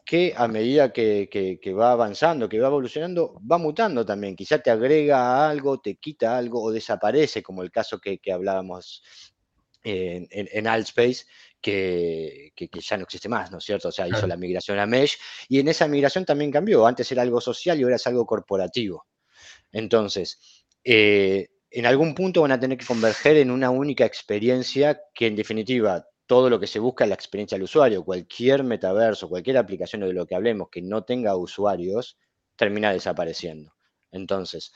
que 0.05 0.33
a 0.35 0.47
medida 0.47 0.91
que, 0.91 1.59
va 1.77 1.91
avanzando, 1.91 2.49
que 2.49 2.59
va 2.59 2.67
evolucionando, 2.67 3.39
va 3.49 3.59
mutando 3.59 4.03
también. 4.03 4.35
Quizá 4.35 4.57
te 4.57 4.71
agrega 4.71 5.47
algo, 5.47 5.79
te 5.79 5.97
quita 5.97 6.35
algo 6.35 6.63
o 6.63 6.71
desaparece, 6.71 7.43
como 7.43 7.61
el 7.61 7.71
caso 7.71 7.99
que, 7.99 8.19
hablábamos 8.33 9.03
en, 9.83 10.27
en, 10.31 10.67
Altspace, 10.67 11.25
que, 11.61 12.51
ya 12.71 12.97
no 12.97 13.03
existe 13.03 13.29
más, 13.29 13.51
¿no 13.51 13.57
es 13.57 13.63
cierto? 13.63 13.89
O 13.89 13.91
sea, 13.91 14.07
hizo 14.07 14.27
la 14.27 14.37
migración 14.37 14.79
a 14.79 14.85
Mesh 14.85 15.17
y 15.47 15.59
en 15.59 15.67
esa 15.67 15.87
migración 15.87 16.25
también 16.25 16.51
cambió. 16.51 16.85
Antes 16.85 17.11
era 17.11 17.21
algo 17.21 17.41
social 17.41 17.79
y 17.79 17.83
ahora 17.83 17.95
es 17.95 18.07
algo 18.07 18.25
corporativo. 18.25 19.05
Entonces, 19.71 20.65
eh, 20.83 21.49
en 21.71 21.85
algún 21.85 22.15
punto 22.15 22.41
van 22.41 22.51
a 22.51 22.59
tener 22.59 22.77
que 22.77 22.85
converger 22.85 23.37
en 23.37 23.51
una 23.51 23.69
única 23.69 24.05
experiencia 24.05 25.01
que 25.13 25.27
en 25.27 25.35
definitiva 25.35 26.05
todo 26.25 26.49
lo 26.49 26.59
que 26.59 26.67
se 26.67 26.79
busca 26.79 27.03
es 27.03 27.09
la 27.09 27.15
experiencia 27.15 27.55
del 27.55 27.63
usuario. 27.63 28.03
Cualquier 28.03 28.63
metaverso, 28.63 29.29
cualquier 29.29 29.57
aplicación 29.57 30.01
de 30.01 30.13
lo 30.13 30.25
que 30.25 30.35
hablemos 30.35 30.69
que 30.69 30.81
no 30.81 31.03
tenga 31.03 31.35
usuarios, 31.35 32.17
termina 32.55 32.91
desapareciendo. 32.93 33.73
Entonces, 34.11 34.71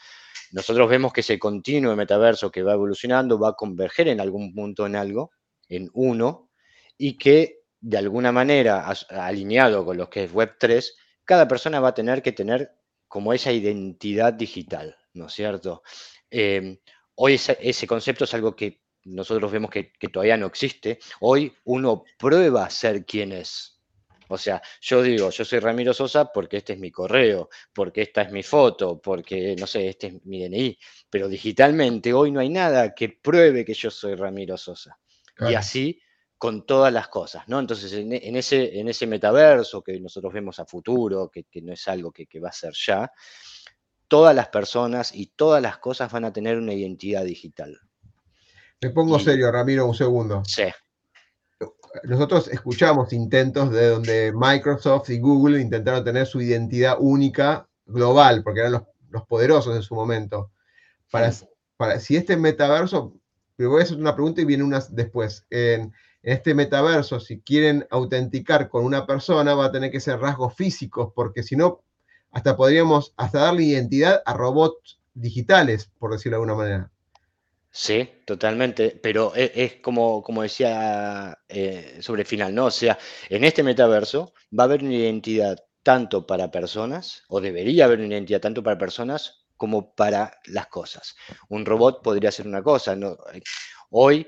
nosotros 0.53 0.87
vemos 0.87 1.11
que 1.11 1.21
ese 1.21 1.39
continuo 1.39 1.95
metaverso 1.95 2.51
que 2.51 2.63
va 2.63 2.73
evolucionando 2.73 3.39
va 3.39 3.49
a 3.49 3.53
converger 3.53 4.07
en 4.07 4.21
algún 4.21 4.53
punto 4.53 4.85
en 4.85 4.95
algo, 4.95 5.31
en 5.67 5.89
uno, 5.93 6.51
y 6.97 7.17
que 7.17 7.63
de 7.81 7.97
alguna 7.97 8.31
manera, 8.31 8.87
alineado 9.09 9.83
con 9.83 9.97
lo 9.97 10.09
que 10.09 10.25
es 10.25 10.33
Web3, 10.33 10.93
cada 11.25 11.47
persona 11.47 11.79
va 11.79 11.89
a 11.89 11.93
tener 11.93 12.21
que 12.21 12.31
tener 12.31 12.71
como 13.07 13.33
esa 13.33 13.51
identidad 13.51 14.31
digital, 14.31 14.95
¿no 15.13 15.25
es 15.25 15.33
cierto? 15.33 15.81
Eh, 16.29 16.79
hoy 17.15 17.33
ese 17.33 17.87
concepto 17.87 18.23
es 18.23 18.33
algo 18.33 18.55
que 18.55 18.83
nosotros 19.05 19.51
vemos 19.51 19.71
que, 19.71 19.91
todavía 20.11 20.37
no 20.37 20.45
existe. 20.45 20.99
Hoy 21.19 21.53
uno 21.65 22.03
prueba 22.17 22.69
ser 22.69 23.05
quien 23.05 23.31
es. 23.31 23.72
O 24.33 24.37
sea, 24.37 24.61
yo 24.81 25.01
digo, 25.01 25.29
yo 25.29 25.45
soy 25.45 25.59
Ramiro 25.59 25.93
Sosa 25.93 26.31
porque 26.31 26.57
este 26.57 26.73
es 26.73 26.79
mi 26.79 26.91
correo, 26.91 27.49
porque 27.73 28.01
esta 28.01 28.23
es 28.23 28.31
mi 28.31 28.43
foto, 28.43 28.99
porque, 29.01 29.55
no 29.57 29.67
sé, 29.67 29.89
este 29.89 30.07
es 30.07 30.25
mi 30.25 30.43
DNI. 30.43 30.77
Pero 31.09 31.27
digitalmente 31.27 32.13
hoy 32.13 32.31
no 32.31 32.39
hay 32.39 32.49
nada 32.49 32.93
que 32.93 33.09
pruebe 33.09 33.63
que 33.63 33.73
yo 33.73 33.91
soy 33.91 34.15
Ramiro 34.15 34.57
Sosa. 34.57 34.97
Y 35.49 35.55
así 35.55 35.99
con 36.37 36.65
todas 36.65 36.91
las 36.91 37.07
cosas, 37.07 37.47
¿no? 37.47 37.59
Entonces, 37.59 37.93
en, 37.93 38.35
ese, 38.35 38.77
en 38.77 38.89
ese 38.89 39.07
metaverso 39.07 39.81
que 39.81 39.97
nosotros 39.99 40.33
vemos 40.33 40.59
a 40.59 40.65
futuro, 40.65 41.31
que, 41.31 41.45
no 41.61 41.71
es 41.71 41.87
algo 41.87 42.11
que, 42.11 42.25
que 42.27 42.41
va 42.41 42.49
a 42.49 42.51
ser 42.51 42.73
ya, 42.73 43.09
todas 44.09 44.35
las 44.35 44.49
personas 44.49 45.15
y 45.15 45.27
todas 45.27 45.61
las 45.61 45.77
cosas 45.77 46.11
van 46.11 46.25
a 46.25 46.33
tener 46.33 46.57
una 46.57 46.73
identidad 46.73 47.23
digital. 47.23 47.79
Me 48.81 48.89
pongo 48.89 49.17
serio, 49.19 49.49
Ramiro, 49.51 49.85
un 49.85 49.95
segundo. 49.95 50.43
Sí. 50.45 50.65
Nosotros 52.03 52.47
escuchamos 52.47 53.13
intentos 53.13 53.71
de 53.71 53.89
donde 53.89 54.33
Microsoft 54.35 55.09
y 55.09 55.19
Google 55.19 55.61
intentaron 55.61 56.03
tener 56.03 56.25
su 56.25 56.41
identidad 56.41 56.97
única 56.99 57.67
global, 57.85 58.43
porque 58.43 58.61
eran 58.61 58.85
los, 59.09 59.23
poderosos 59.27 59.75
en 59.75 59.83
su 59.83 59.95
momento. 59.95 60.51
Para, 61.11 61.31
para, 61.77 61.99
si 61.99 62.15
este 62.15 62.35
metaverso, 62.35 63.13
pero 63.55 63.69
voy 63.69 63.81
a 63.81 63.83
hacer 63.83 63.97
una 63.97 64.15
pregunta 64.15 64.41
y 64.41 64.45
viene 64.45 64.63
una 64.63 64.83
después. 64.89 65.45
En, 65.51 65.93
este 66.23 66.55
metaverso, 66.55 67.19
si 67.19 67.41
quieren 67.41 67.85
autenticar 67.91 68.69
con 68.69 68.85
una 68.85 69.05
persona, 69.05 69.53
va 69.55 69.65
a 69.65 69.71
tener 69.71 69.91
que 69.91 69.99
ser 69.99 70.19
rasgos 70.19 70.55
físicos, 70.55 71.11
porque 71.13 71.43
si 71.43 71.57
no, 71.57 71.83
hasta 72.31 72.55
podríamos 72.55 73.13
hasta 73.17 73.39
darle 73.39 73.63
identidad 73.63 74.23
a 74.25 74.33
robots 74.33 75.01
digitales, 75.13 75.91
por 75.99 76.13
decirlo 76.13 76.37
de 76.37 76.43
alguna 76.43 76.55
manera. 76.55 76.91
Sí, 77.75 78.07
totalmente, 78.27 78.91
pero 79.01 79.35
e- 79.35 79.51
es, 79.55 79.75
como, 79.81 80.21
como 80.21 80.43
decía 80.43 81.35
eh, 81.49 81.97
sobre 82.01 82.21
el 82.21 82.27
final, 82.27 82.53
¿no? 82.53 82.65
O 82.65 82.71
sea, 82.71 82.99
en 83.29 83.43
este 83.43 83.63
metaverso 83.63 84.33
va 84.57 84.63
a 84.63 84.65
haber 84.65 84.83
una 84.83 84.93
identidad 84.93 85.57
tanto 85.81 86.27
para 86.27 86.51
personas, 86.51 87.23
o 87.29 87.41
debería 87.41 87.85
haber 87.85 87.99
una 87.99 88.09
identidad 88.13 88.41
tanto 88.41 88.61
para 88.61 88.77
personas 88.77 89.47
como 89.57 89.95
para 89.95 90.39
las 90.45 90.67
cosas. 90.67 91.15
Un 91.49 91.65
robot 91.65 92.03
podría 92.03 92.31
ser 92.31 92.47
una 92.47 92.61
cosa, 92.61 92.95
¿no? 92.95 93.17
Hoy 93.89 94.27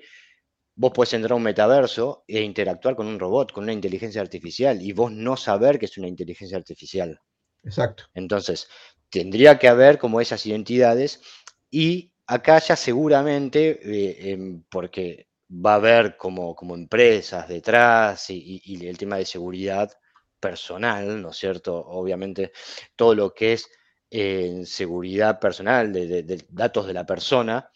vos 0.76 0.92
puedes 0.92 1.14
entrar 1.14 1.34
a 1.34 1.36
un 1.36 1.44
metaverso 1.44 2.24
e 2.28 2.42
interactuar 2.42 2.96
con 2.96 3.06
un 3.06 3.20
robot, 3.20 3.52
con 3.52 3.66
una 3.66 3.74
inteligencia 3.74 4.22
artificial, 4.22 4.82
y 4.82 4.92
vos 4.92 5.12
no 5.12 5.38
saber 5.38 5.78
que 5.78 5.86
es 5.86 5.98
una 6.00 6.08
inteligencia 6.08 6.58
artificial. 6.58 7.20
Exacto. 7.64 8.06
Entonces, 8.16 8.68
tendría 9.12 9.60
que 9.60 9.68
haber 9.68 10.00
como 10.00 10.20
esas 10.20 10.46
identidades 10.48 11.22
y 11.70 12.14
acá 12.28 12.60
ya 12.60 12.76
seguramente, 12.76 13.80
eh, 13.84 14.32
em, 14.32 14.64
porque 14.70 15.30
va 15.50 15.74
a 15.74 15.76
haber 15.76 16.18
como, 16.18 16.56
como 16.56 16.76
empresas 16.76 17.48
detrás 17.48 18.30
y, 18.30 18.88
el 18.88 18.98
tema 18.98 19.18
de 19.18 19.26
seguridad 19.26 19.92
personal, 20.40 21.22
¿no 21.22 21.30
es 21.32 21.38
cierto? 21.38 21.76
Obviamente 21.76 22.52
todo 22.96 23.16
lo 23.16 23.34
que 23.34 23.54
es 23.54 23.70
eh, 24.12 24.62
seguridad 24.66 25.40
personal 25.40 25.94
de, 25.94 26.46
datos 26.50 26.88
de 26.88 26.94
la 26.94 27.06
persona, 27.06 27.70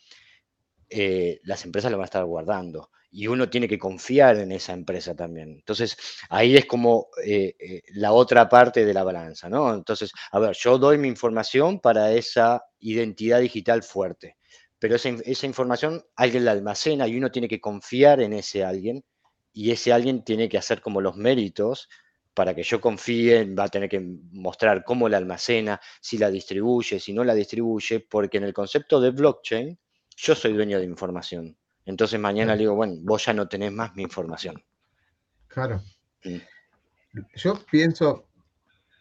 eh, 0.90 1.40
las 1.44 1.66
empresas 1.66 1.92
lo 1.92 1.98
van 1.98 2.04
a 2.04 2.06
estar 2.06 2.26
guardando 2.26 2.92
y 3.12 3.28
uno 3.28 3.50
tiene 3.50 3.67
que 3.67 3.80
confiar 3.80 4.38
en 4.38 4.52
esa 4.52 4.74
empresa 4.74 5.15
también. 5.15 5.50
Entonces, 5.52 5.98
ahí 6.30 6.56
es 6.56 6.65
como 6.65 7.08
eh, 7.26 7.56
eh, 7.60 7.82
la 7.93 8.12
otra 8.13 8.48
parte 8.50 8.86
de 8.86 8.93
la 8.93 9.04
balanza, 9.04 9.50
¿no? 9.50 9.74
Entonces, 9.74 10.12
a 10.32 10.39
ver, 10.39 10.56
yo 10.60 10.78
doy 10.78 10.98
mi 10.98 11.08
información 11.08 11.80
para 11.80 12.12
esa 12.12 12.63
identidad 12.80 13.39
digital 13.41 13.84
fuerte, 13.84 14.38
pero 14.78 14.95
esa, 14.95 15.10
esa 15.26 15.45
información 15.45 16.04
alguien 16.15 16.45
la 16.45 16.52
almacena 16.52 17.08
y 17.08 17.17
uno 17.17 17.32
tiene 17.32 17.48
que 17.48 17.62
confiar 17.62 18.22
en 18.22 18.34
ese 18.34 18.63
alguien 18.63 19.04
y 19.54 19.72
ese 19.72 19.91
alguien 19.93 20.24
tiene 20.24 20.48
que 20.50 20.58
hacer 20.58 20.82
como 20.82 21.02
los 21.02 21.15
méritos 21.17 21.89
para 22.34 22.56
que 22.56 22.63
yo 22.63 22.80
confíe, 22.80 23.54
va 23.54 23.65
a 23.65 23.69
tener 23.69 23.89
que 23.89 24.00
mostrar 24.32 24.86
cómo 24.86 25.10
la 25.10 25.17
almacena, 25.17 25.80
si 26.00 26.17
la 26.17 26.32
distribuye, 26.32 27.00
si 27.00 27.12
no 27.12 27.24
la 27.26 27.36
distribuye, 27.36 28.00
porque 28.00 28.38
en 28.38 28.45
el 28.45 28.54
concepto 28.54 29.02
de 29.02 29.12
blockchain, 29.12 29.78
yo 30.15 30.36
soy 30.36 30.54
dueño 30.54 30.80
de 30.80 30.86
información. 30.86 31.59
Entonces 31.89 32.19
mañana 32.19 32.54
le 32.54 32.60
digo, 32.60 32.75
bueno, 32.75 32.93
vos 33.02 33.25
ya 33.25 33.34
no 33.34 33.47
tenés 33.47 33.71
más 33.71 33.95
mi 33.95 34.04
información. 34.04 34.63
Claro. 35.47 35.82
Yo 37.36 37.60
pienso, 37.71 38.28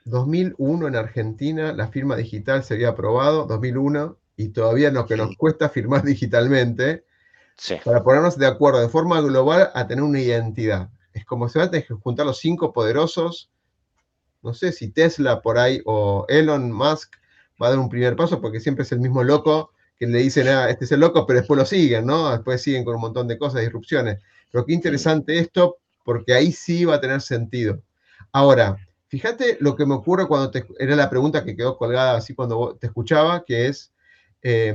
2001 0.07 0.89
en 0.89 0.97
Argentina 0.97 1.75
la 1.75 1.89
firma 1.89 2.17
digital 2.17 2.65
se 2.65 2.75
había 2.75 2.89
aprobado, 2.89 3.45
2001, 3.45 4.17
y 4.37 4.49
todavía 4.49 4.91
lo 4.91 5.05
que 5.05 5.19
nos 5.19 5.37
cuesta 5.37 5.69
firmar 5.69 6.03
digitalmente, 6.05 7.05
para 7.85 8.03
ponernos 8.03 8.39
de 8.39 8.47
acuerdo 8.47 8.81
de 8.81 8.89
forma 8.89 9.21
global 9.21 9.71
a 9.75 9.87
tener 9.87 10.03
una 10.03 10.21
identidad. 10.21 10.89
Es 11.13 11.27
como 11.27 11.51
se 11.51 11.59
van 11.59 11.75
a 11.75 12.01
juntar 12.01 12.25
los 12.25 12.39
cinco 12.39 12.73
poderosos, 12.73 13.51
no 14.41 14.55
sé 14.55 14.73
si 14.73 14.91
Tesla 14.91 15.43
por 15.43 15.59
ahí 15.59 15.83
o 15.85 16.25
Elon 16.29 16.73
Musk 16.73 17.17
va 17.61 17.67
a 17.67 17.71
dar 17.71 17.79
un 17.81 17.91
primer 17.91 18.17
paso 18.17 18.41
porque 18.41 18.61
siempre 18.61 18.85
es 18.85 18.93
el 18.93 19.01
mismo 19.01 19.23
loco 19.23 19.73
que 19.99 20.07
le 20.07 20.19
dicen, 20.19 20.49
ah, 20.49 20.71
este 20.71 20.85
es 20.85 20.93
el 20.93 21.01
loco, 21.01 21.27
pero 21.27 21.41
después 21.41 21.59
lo 21.59 21.67
siguen, 21.67 22.07
¿no? 22.07 22.31
Después 22.31 22.63
siguen 22.63 22.85
con 22.85 22.95
un 22.95 23.01
montón 23.01 23.27
de 23.27 23.39
cosas, 23.39 23.63
disrupciones. 23.63 24.21
Pero 24.51 24.65
qué 24.65 24.73
interesante 24.73 25.39
esto, 25.39 25.79
porque 26.05 26.35
ahí 26.35 26.53
sí 26.53 26.85
va 26.85 26.97
a 26.97 27.01
tener 27.01 27.21
sentido. 27.21 27.83
Ahora, 28.33 28.77
fíjate 29.09 29.59
lo 29.61 29.75
que 29.75 29.87
me 29.87 29.95
ocurre 29.95 30.29
cuando 30.29 30.51
te, 30.51 30.67
era 30.79 30.95
la 30.95 31.11
pregunta 31.11 31.45
que 31.45 31.57
quedó 31.57 31.77
colgada 31.77 32.17
así 32.17 32.35
cuando 32.35 32.77
te 32.81 32.87
escuchaba, 32.87 33.45
que 33.45 33.67
es, 33.67 33.93
eh, 34.43 34.75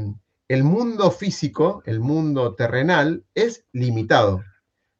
el 0.49 0.63
mundo 0.63 1.09
físico, 1.09 1.81
el 1.85 1.99
mundo 1.99 2.53
terrenal, 2.55 3.23
es 3.33 3.65
limitado, 3.71 4.43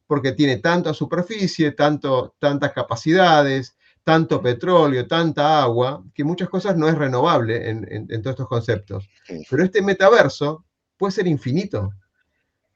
porque 0.06 0.32
tiene 0.32 0.56
tanta 0.56 0.94
superficie, 0.94 1.72
tanto, 1.72 2.34
tantas 2.38 2.72
capacidades, 2.72 3.76
tanto 4.04 4.42
petróleo, 4.42 5.06
tanta 5.06 5.62
agua, 5.62 6.04
que 6.14 6.24
muchas 6.24 6.50
cosas 6.50 6.76
no 6.76 6.86
es 6.88 6.96
renovable 6.96 7.70
en, 7.70 8.06
todos 8.22 8.34
estos 8.34 8.48
conceptos. 8.48 9.08
Pero 9.48 9.64
este 9.64 9.80
metaverso 9.80 10.64
puede 10.98 11.12
ser 11.12 11.26
infinito, 11.26 11.90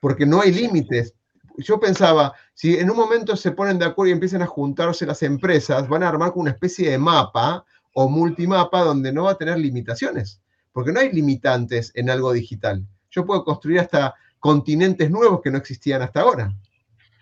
porque 0.00 0.24
no 0.24 0.40
hay 0.40 0.52
límites. 0.52 1.14
Yo 1.58 1.78
pensaba, 1.78 2.32
si 2.54 2.76
en 2.76 2.90
un 2.90 2.96
momento 2.96 3.36
se 3.36 3.52
ponen 3.52 3.78
de 3.78 3.84
acuerdo 3.84 4.08
y 4.08 4.12
empiezan 4.12 4.42
a 4.42 4.46
juntarse 4.46 5.04
las 5.04 5.22
empresas, 5.22 5.86
van 5.88 6.02
a 6.02 6.08
armar 6.08 6.32
una 6.34 6.52
especie 6.52 6.90
de 6.90 6.98
mapa 6.98 7.64
o 7.92 8.08
multimapa 8.08 8.82
donde 8.82 9.12
no 9.12 9.24
va 9.24 9.32
a 9.32 9.38
tener 9.38 9.58
limitaciones, 9.58 10.40
porque 10.72 10.92
no 10.92 11.00
hay 11.00 11.12
limitantes 11.12 11.92
en 11.94 12.08
algo 12.08 12.32
digital. 12.32 12.86
Yo 13.10 13.26
puedo 13.26 13.44
construir 13.44 13.80
hasta 13.80 14.14
continentes 14.38 15.10
nuevos 15.10 15.42
que 15.42 15.50
no 15.50 15.58
existían 15.58 16.00
hasta 16.00 16.20
ahora. 16.22 16.54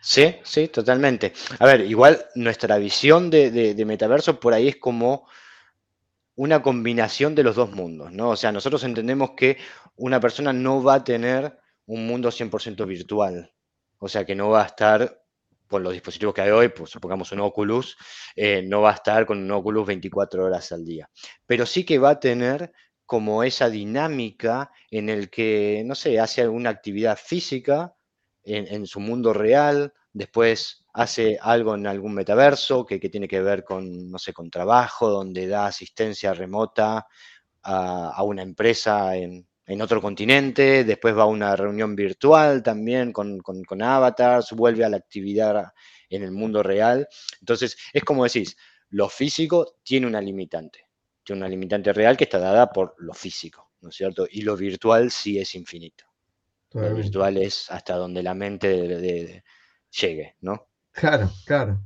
Sí, 0.09 0.37
sí, 0.45 0.69
totalmente. 0.69 1.33
A 1.59 1.67
ver, 1.67 1.81
igual 1.81 2.27
nuestra 2.37 2.79
visión 2.79 3.29
de, 3.29 3.75
metaverso 3.85 4.39
por 4.39 4.55
ahí 4.55 4.69
es 4.69 4.77
como 4.77 5.27
una 6.37 6.63
combinación 6.63 7.35
de 7.35 7.43
los 7.43 7.57
dos 7.57 7.73
mundos, 7.73 8.13
¿no? 8.13 8.31
O 8.31 8.37
sea, 8.37 8.53
nosotros 8.53 8.85
entendemos 8.85 9.33
que 9.37 9.57
una 9.97 10.21
persona 10.21 10.53
no 10.53 10.81
va 10.81 10.95
a 10.95 11.05
tener 11.05 11.59
un 11.87 12.07
mundo 12.07 12.31
100% 12.31 12.87
virtual, 12.87 13.53
o 13.99 14.09
sea, 14.09 14.25
que 14.25 14.37
no 14.37 14.49
va 14.51 14.63
a 14.63 14.67
estar 14.67 15.25
con 15.67 15.83
los 15.83 15.93
dispositivos 15.93 16.33
que 16.35 16.43
hay 16.43 16.51
hoy, 16.51 16.69
pues 16.69 16.91
supongamos 16.91 17.33
un 17.33 17.41
Oculus, 17.41 17.97
eh, 18.37 18.63
no 18.63 18.83
va 18.83 18.93
a 18.93 18.95
estar 18.95 19.27
con 19.27 19.39
un 19.39 19.51
Oculus 19.51 19.89
24 19.89 20.45
horas 20.45 20.71
al 20.71 20.85
día, 20.85 21.11
pero 21.47 21.67
sí 21.67 21.85
que 21.85 21.99
va 21.99 22.11
a 22.11 22.21
tener 22.21 22.73
como 23.07 23.43
esa 23.43 23.69
dinámica 23.71 24.71
en 24.89 25.09
el 25.09 25.31
que, 25.31 25.83
no 25.85 25.97
sé, 25.97 26.21
hace 26.21 26.43
alguna 26.43 26.71
actividad 26.71 27.19
física 27.19 27.96
en, 28.47 28.87
su 28.87 29.01
mundo 29.01 29.33
real, 29.33 29.93
después 30.13 30.85
hace 30.95 31.39
algo 31.41 31.75
en 31.75 31.87
algún 31.87 32.15
metaverso 32.15 32.87
que, 32.87 32.99
tiene 32.99 33.27
que 33.27 33.43
ver 33.43 33.65
con, 33.65 34.11
no 34.11 34.19
sé, 34.19 34.33
con 34.33 34.51
trabajo, 34.51 35.11
donde 35.11 35.49
da 35.49 35.67
asistencia 35.67 36.33
remota 36.33 37.07
a, 37.63 38.23
una 38.23 38.43
empresa 38.43 39.17
en, 39.17 39.47
otro 39.83 40.01
continente, 40.01 40.85
después 40.85 41.17
va 41.17 41.25
a 41.25 41.27
una 41.27 41.57
reunión 41.57 41.97
virtual 41.97 42.63
también 42.63 43.13
con, 43.13 43.41
con, 43.41 43.83
avatars, 43.83 44.53
vuelve 44.53 44.85
a 44.85 44.89
la 44.89 44.97
actividad 44.97 45.73
en 46.09 46.23
el 46.23 46.31
mundo 46.31 46.63
real. 46.63 47.09
Entonces, 47.41 47.77
es 47.93 48.05
como 48.05 48.23
decís, 48.23 48.57
lo 48.91 49.09
físico 49.09 49.79
tiene 49.83 50.07
una 50.07 50.21
limitante, 50.21 50.87
tiene 51.25 51.41
una 51.41 51.49
limitante 51.49 51.93
real 51.93 52.17
que 52.17 52.25
está 52.25 52.39
dada 52.39 52.71
por 52.71 52.95
lo 52.99 53.13
físico, 53.13 53.73
¿no 53.81 53.89
es 53.89 53.97
cierto? 53.97 54.29
Y 54.31 54.43
lo 54.43 54.57
virtual 54.57 55.11
sí 55.11 55.37
es 55.41 55.57
infinito. 55.57 56.06
Lo 56.77 56.95
virtual 56.95 57.39
es 57.39 57.71
hasta 57.71 57.97
donde 57.97 58.23
la 58.23 58.35
mente 58.35 59.43
llegue, 59.91 60.37
¿no? 60.41 60.69
Claro, 60.93 61.31
claro. 61.47 61.81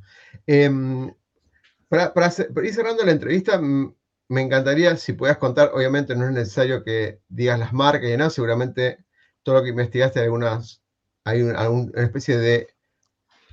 Em, 0.46 1.12
para, 1.88 2.12
ir 2.62 2.74
cerrando 2.74 3.04
la 3.04 3.12
entrevista, 3.12 3.60
me 3.60 4.40
encantaría 4.40 4.96
si 4.96 5.12
puedas 5.12 5.38
contar, 5.38 5.70
obviamente 5.74 6.14
no 6.14 6.26
es 6.26 6.32
necesario 6.32 6.84
que 6.84 7.20
digas 7.28 7.58
las 7.58 7.72
marcas 7.72 8.10
y 8.10 8.16
nada, 8.16 8.30
seguramente 8.30 9.04
todo 9.42 9.56
lo 9.56 9.62
que 9.62 9.70
investigaste, 9.70 10.20
algunas, 10.20 10.82
hay 11.24 11.42
una 11.42 11.90
especie 12.02 12.38
de, 12.38 12.68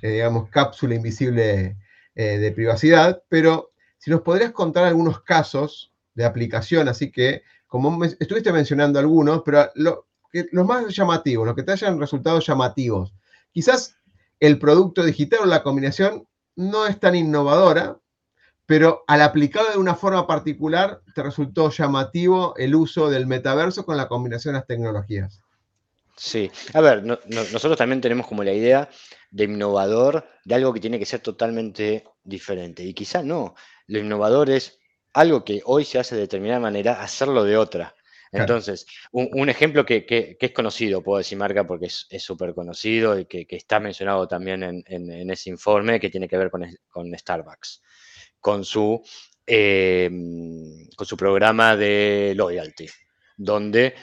eh, 0.02 0.10
digamos, 0.10 0.48
cápsula 0.50 0.94
invisible 0.94 1.76
eh, 2.14 2.38
de 2.38 2.52
privacidad, 2.52 3.22
pero 3.28 3.72
si 3.96 4.10
nos 4.10 4.22
podrías 4.22 4.52
contar 4.52 4.84
algunos 4.84 5.22
casos 5.22 5.92
de 6.14 6.24
aplicación, 6.24 6.88
así 6.88 7.10
que, 7.10 7.42
como 7.66 8.04
estuviste 8.04 8.52
mencionando 8.52 8.98
algunos, 8.98 9.42
pero 9.44 9.70
lo, 9.74 10.07
los 10.32 10.66
más 10.66 10.94
llamativos, 10.94 11.46
los 11.46 11.56
que 11.56 11.62
te 11.62 11.72
hayan 11.72 11.98
resultado 11.98 12.40
llamativos. 12.40 13.14
Quizás 13.52 13.96
el 14.40 14.58
producto 14.58 15.04
digital 15.04 15.40
o 15.42 15.46
la 15.46 15.62
combinación 15.62 16.26
no 16.56 16.86
es 16.86 16.98
tan 17.00 17.14
innovadora, 17.14 17.98
pero 18.66 19.04
al 19.06 19.22
aplicarlo 19.22 19.70
de 19.70 19.78
una 19.78 19.94
forma 19.94 20.26
particular 20.26 21.00
te 21.14 21.22
resultó 21.22 21.70
llamativo 21.70 22.54
el 22.56 22.74
uso 22.74 23.08
del 23.08 23.26
metaverso 23.26 23.86
con 23.86 23.96
la 23.96 24.08
combinación 24.08 24.52
de 24.52 24.60
las 24.60 24.66
tecnologías. 24.66 25.40
Sí, 26.16 26.50
a 26.74 26.80
ver, 26.80 27.04
nosotros 27.04 27.78
también 27.78 28.00
tenemos 28.00 28.26
como 28.26 28.42
la 28.42 28.52
idea 28.52 28.88
de 29.30 29.44
innovador, 29.44 30.28
de 30.44 30.54
algo 30.56 30.72
que 30.72 30.80
tiene 30.80 30.98
que 30.98 31.06
ser 31.06 31.20
totalmente 31.20 32.04
diferente. 32.24 32.82
Y 32.82 32.92
quizás 32.92 33.24
no, 33.24 33.54
lo 33.86 34.00
innovador 34.00 34.50
es 34.50 34.78
algo 35.14 35.44
que 35.44 35.62
hoy 35.64 35.84
se 35.84 35.98
hace 35.98 36.16
de 36.16 36.22
determinada 36.22 36.60
manera, 36.60 37.00
hacerlo 37.00 37.44
de 37.44 37.56
otra. 37.56 37.94
Entonces, 38.32 38.86
un, 39.12 39.48
ejemplo 39.48 39.84
que, 39.84 40.36
es 40.38 40.52
conocido, 40.52 41.02
puedo 41.02 41.18
decir 41.18 41.38
marca 41.38 41.66
porque 41.66 41.86
es 41.86 42.22
súper 42.22 42.54
conocido 42.54 43.18
y 43.18 43.24
que, 43.26 43.46
está 43.50 43.80
mencionado 43.80 44.28
también 44.28 44.62
en, 44.62 45.30
ese 45.30 45.50
informe 45.50 46.00
que 46.00 46.10
tiene 46.10 46.28
que 46.28 46.36
ver 46.36 46.50
con, 46.50 47.18
Starbucks, 47.18 47.82
con 48.40 48.64
su, 48.64 49.02
em, 49.46 50.88
con 50.94 51.06
su 51.06 51.16
programa 51.16 51.76
de 51.76 52.34
loyalty, 52.36 52.86
donde 53.36 53.94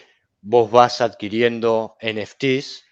vos 0.42 0.72
vas 0.72 1.02
adquiriendo 1.02 1.98
NFTs 2.02 2.84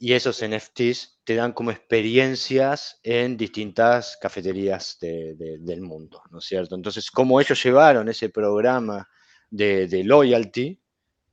y 0.00 0.12
esos 0.12 0.42
NFTs 0.42 1.20
te 1.24 1.34
dan 1.34 1.52
como 1.52 1.72
experiencias 1.72 3.00
en 3.02 3.36
distintas 3.36 4.16
cafeterías 4.16 4.96
del 5.00 5.80
mundo, 5.80 6.22
¿no 6.30 6.38
es 6.38 6.44
cierto? 6.44 6.76
Entonces, 6.76 7.10
cómo 7.10 7.40
ellos 7.40 7.62
llevaron 7.62 8.08
ese 8.08 8.28
programa 8.28 9.08
de, 9.50 10.02
loyalty 10.04 10.80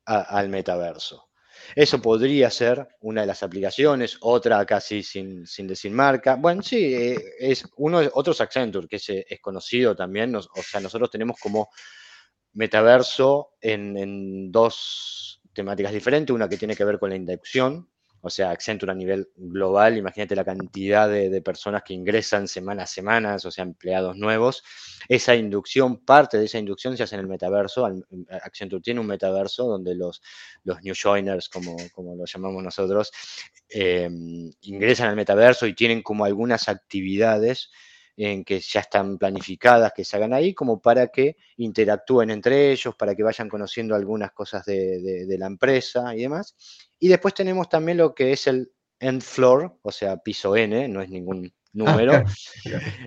al 0.06 0.50
metaverso. 0.50 1.30
Eso 1.76 2.02
podría 2.02 2.52
ser 2.52 2.88
una 3.02 3.22
de 3.22 3.28
las 3.28 3.42
aplicaciones, 3.42 4.18
otra 4.22 4.66
casi 4.66 5.02
sin, 5.02 5.48
sin 5.48 5.68
decir 5.68 5.92
marca. 5.92 6.36
Bueno, 6.36 6.62
sí, 6.62 6.94
eh, 6.94 7.18
es 7.40 7.66
uno 7.78 8.02
otros 8.14 8.40
Accenture, 8.42 8.88
que 8.88 8.98
es, 8.98 9.10
es 9.10 9.40
conocido 9.42 9.96
también. 9.96 10.36
o 10.36 10.42
sea, 10.42 10.80
nosotros 10.80 11.10
tenemos 11.10 11.38
como 11.40 11.70
metaverso 12.56 13.52
en, 13.62 14.52
dos 14.52 15.42
temáticas 15.54 15.94
diferentes, 15.94 16.34
una 16.34 16.50
que 16.50 16.58
tiene 16.58 16.76
que 16.76 16.86
ver 16.86 17.00
con 17.00 17.10
la 17.10 17.16
inducción, 17.16 17.90
o 18.26 18.30
sea, 18.32 18.50
Accenture 18.50 18.92
a 18.92 18.96
nivel 18.96 19.30
global, 19.36 20.00
imagínate 20.00 20.36
la 20.36 20.44
cantidad 20.44 21.08
de, 21.08 21.42
personas 21.44 21.84
que 21.84 21.94
ingresan 21.94 22.48
semana 22.48 22.82
a 22.82 22.88
semana, 22.88 23.36
o 23.36 23.52
sea, 23.52 23.64
empleados 23.64 24.18
nuevos. 24.18 24.64
Esa 25.08 25.36
inducción, 25.36 26.04
parte 26.04 26.40
de 26.40 26.46
esa 26.46 26.58
inducción 26.58 26.98
se 26.98 27.04
hace 27.04 27.14
en 27.14 27.22
el 27.22 27.28
metaverso. 27.28 27.88
Accenture 28.42 28.82
tiene 28.82 29.00
un 29.00 29.06
metaverso 29.06 29.68
donde 29.68 29.94
los, 29.94 30.24
los 30.64 30.82
new 30.82 30.96
joiners, 31.00 31.50
como, 31.50 31.76
como 31.94 32.16
lo 32.16 32.26
llamamos 32.26 32.64
nosotros, 32.64 33.12
eh, 33.70 34.10
ingresan 34.62 35.10
al 35.10 35.16
metaverso 35.16 35.68
y 35.68 35.76
tienen 35.76 36.02
como 36.02 36.26
algunas 36.26 36.68
actividades 36.68 37.70
en 38.18 38.44
que 38.44 38.60
ya 38.60 38.80
están 38.80 39.18
planificadas, 39.18 39.94
que 39.94 40.06
se 40.06 40.16
hagan 40.16 40.34
ahí, 40.34 40.54
como 40.54 40.82
para 40.82 41.08
que 41.08 41.38
interactúen 41.58 42.30
entre 42.30 42.72
ellos, 42.72 42.96
para 42.96 43.14
que 43.16 43.24
vayan 43.24 43.50
conociendo 43.50 43.94
algunas 43.94 44.32
cosas 44.32 44.66
de, 44.66 45.26
la 45.38 45.48
empresa 45.48 46.16
y 46.16 46.22
demás. 46.22 46.56
Y 47.06 47.08
después 47.08 47.36
tenemos 47.36 47.70
también 47.70 48.00
lo 48.00 48.16
que 48.16 48.32
es 48.32 48.48
el 48.48 48.72
end 49.00 49.22
floor, 49.22 49.78
o 49.84 49.92
sea, 49.92 50.18
piso 50.18 50.56
N, 50.56 50.88
no 50.88 51.04
es 51.04 51.10
ningún 51.12 51.54
número, 51.72 52.14
ah, 52.14 52.24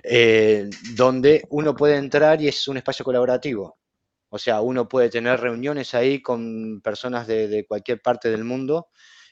eh, 0.03 0.69
donde 0.95 1.43
uno 1.49 1.75
puede 1.75 1.97
entrar 1.97 2.41
y 2.41 2.47
es 2.47 2.65
un 2.69 2.77
espacio 2.77 3.03
colaborativo. 3.03 3.77
O 4.29 4.37
sea, 4.37 4.61
uno 4.61 4.87
puede 4.87 5.09
tener 5.09 5.37
reuniones 5.41 5.93
ahí 5.95 6.21
con 6.21 6.79
personas 6.79 7.27
de, 7.27 7.65
cualquier 7.67 8.01
parte 8.01 8.31
del 8.31 8.45
mundo 8.45 8.87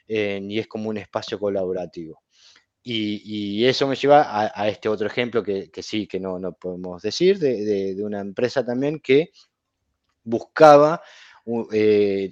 eh, 0.05 0.41
y 0.43 0.59
es 0.59 0.67
como 0.67 0.89
un 0.89 0.97
espacio 0.97 1.39
colaborativo. 1.39 2.21
Y, 2.83 3.63
eso 3.63 3.87
me 3.87 3.95
lleva 3.95 4.51
a, 4.53 4.67
este 4.67 4.89
otro 4.89 5.07
ejemplo 5.07 5.43
que, 5.43 5.71
sí, 5.81 6.07
que 6.07 6.19
no, 6.19 6.39
no 6.39 6.51
podemos 6.51 7.01
decir, 7.01 7.39
de, 7.39 7.95
una 8.03 8.19
empresa 8.19 8.65
también 8.65 8.99
que 8.99 9.29
buscaba, 10.25 11.01
eh, 11.71 12.29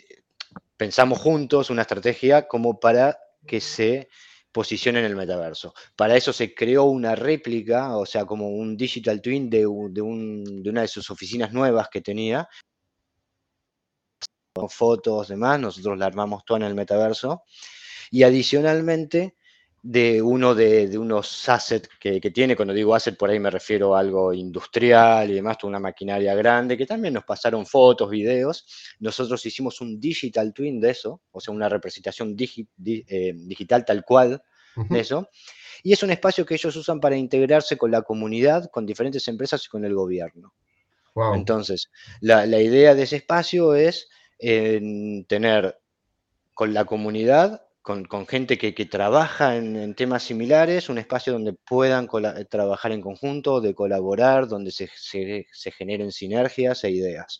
pensamos 0.78 1.20
juntos 1.20 1.70
una 1.70 1.84
estrategia 1.84 2.48
como 2.48 2.80
para 2.80 3.18
que 3.46 3.62
se 3.62 4.10
posicione 4.52 5.00
en 5.00 5.06
el 5.06 5.16
metaverso. 5.16 5.74
Para 5.96 6.16
eso 6.16 6.32
se 6.32 6.54
creó 6.54 6.86
una 6.86 7.16
réplica, 7.16 7.98
o 7.98 8.06
sea, 8.06 8.26
como 8.26 8.50
un 8.50 8.78
digital 8.78 9.22
twin 9.22 9.50
de, 9.50 9.60
de 9.60 10.02
una 10.02 10.82
de 10.82 10.88
sus 10.88 11.10
oficinas 11.10 11.52
nuevas 11.52 11.90
que 11.90 12.02
tenía, 12.02 12.48
fotos, 14.70 15.28
demás, 15.28 15.60
nosotros 15.60 15.98
la 15.98 16.06
armamos 16.06 16.46
toda 16.46 16.62
en 16.62 16.66
el 16.68 16.76
metaverso. 16.76 17.44
Y 18.12 18.24
adicionalmente 18.24 19.36
de 19.88 20.20
uno 20.20 20.56
de, 20.56 20.98
unos 20.98 21.48
assets 21.48 21.88
que, 22.00 22.20
tiene. 22.32 22.56
Cuando 22.56 22.74
digo 22.74 22.96
asset, 22.96 23.16
por 23.16 23.30
ahí 23.30 23.40
me 23.40 23.52
refiero 23.52 23.96
a 23.96 24.00
algo 24.00 24.34
industrial 24.34 25.30
y 25.30 25.36
demás, 25.36 25.58
una 25.64 25.80
maquinaria 25.80 26.34
grande, 26.34 26.76
que 26.76 26.88
también 26.88 27.14
nos 27.14 27.24
pasaron 27.24 27.68
fotos, 27.68 28.10
videos. 28.10 28.66
Nosotros 29.00 29.46
hicimos 29.46 29.82
un 29.82 30.00
digital 30.00 30.54
twin 30.54 30.82
de 30.82 30.90
eso, 30.90 31.22
o 31.32 31.40
sea, 31.40 31.54
una 31.54 31.70
representación 31.70 32.36
eh, 32.36 33.34
digital 33.36 33.86
tal 33.86 34.04
cual 34.04 34.42
de 34.76 35.00
eso. 35.00 35.30
Y 35.84 35.94
es 35.94 36.02
un 36.02 36.10
espacio 36.10 36.48
que 36.48 36.56
ellos 36.56 36.76
usan 36.76 37.00
para 37.00 37.16
integrarse 37.16 37.78
con 37.78 37.92
la 37.92 38.02
comunidad, 38.02 38.72
con 38.72 38.88
diferentes 38.88 39.28
empresas 39.28 39.66
y 39.66 39.70
con 39.70 39.86
el 39.86 39.94
gobierno. 39.94 40.56
Entonces, 41.36 41.92
la, 42.22 42.48
idea 42.60 42.96
de 42.96 43.04
ese 43.04 43.18
espacio 43.18 43.76
es 43.76 44.10
tener 44.40 45.80
con 46.56 46.74
la 46.74 46.86
comunidad 46.86 47.65
con, 47.86 48.26
gente 48.26 48.58
que, 48.58 48.86
trabaja 48.88 49.58
en, 49.58 49.94
temas 49.94 50.24
similares, 50.24 50.90
un 50.90 50.98
espacio 50.98 51.34
donde 51.34 51.54
puedan 51.54 52.10
trabajar 52.50 52.92
en 52.92 53.02
conjunto, 53.02 53.62
de 53.62 53.76
colaborar, 53.76 54.48
donde 54.48 54.72
se, 54.72 54.90
generen 55.72 56.12
sinergias 56.12 56.84
e 56.84 56.90
ideas. 56.90 57.40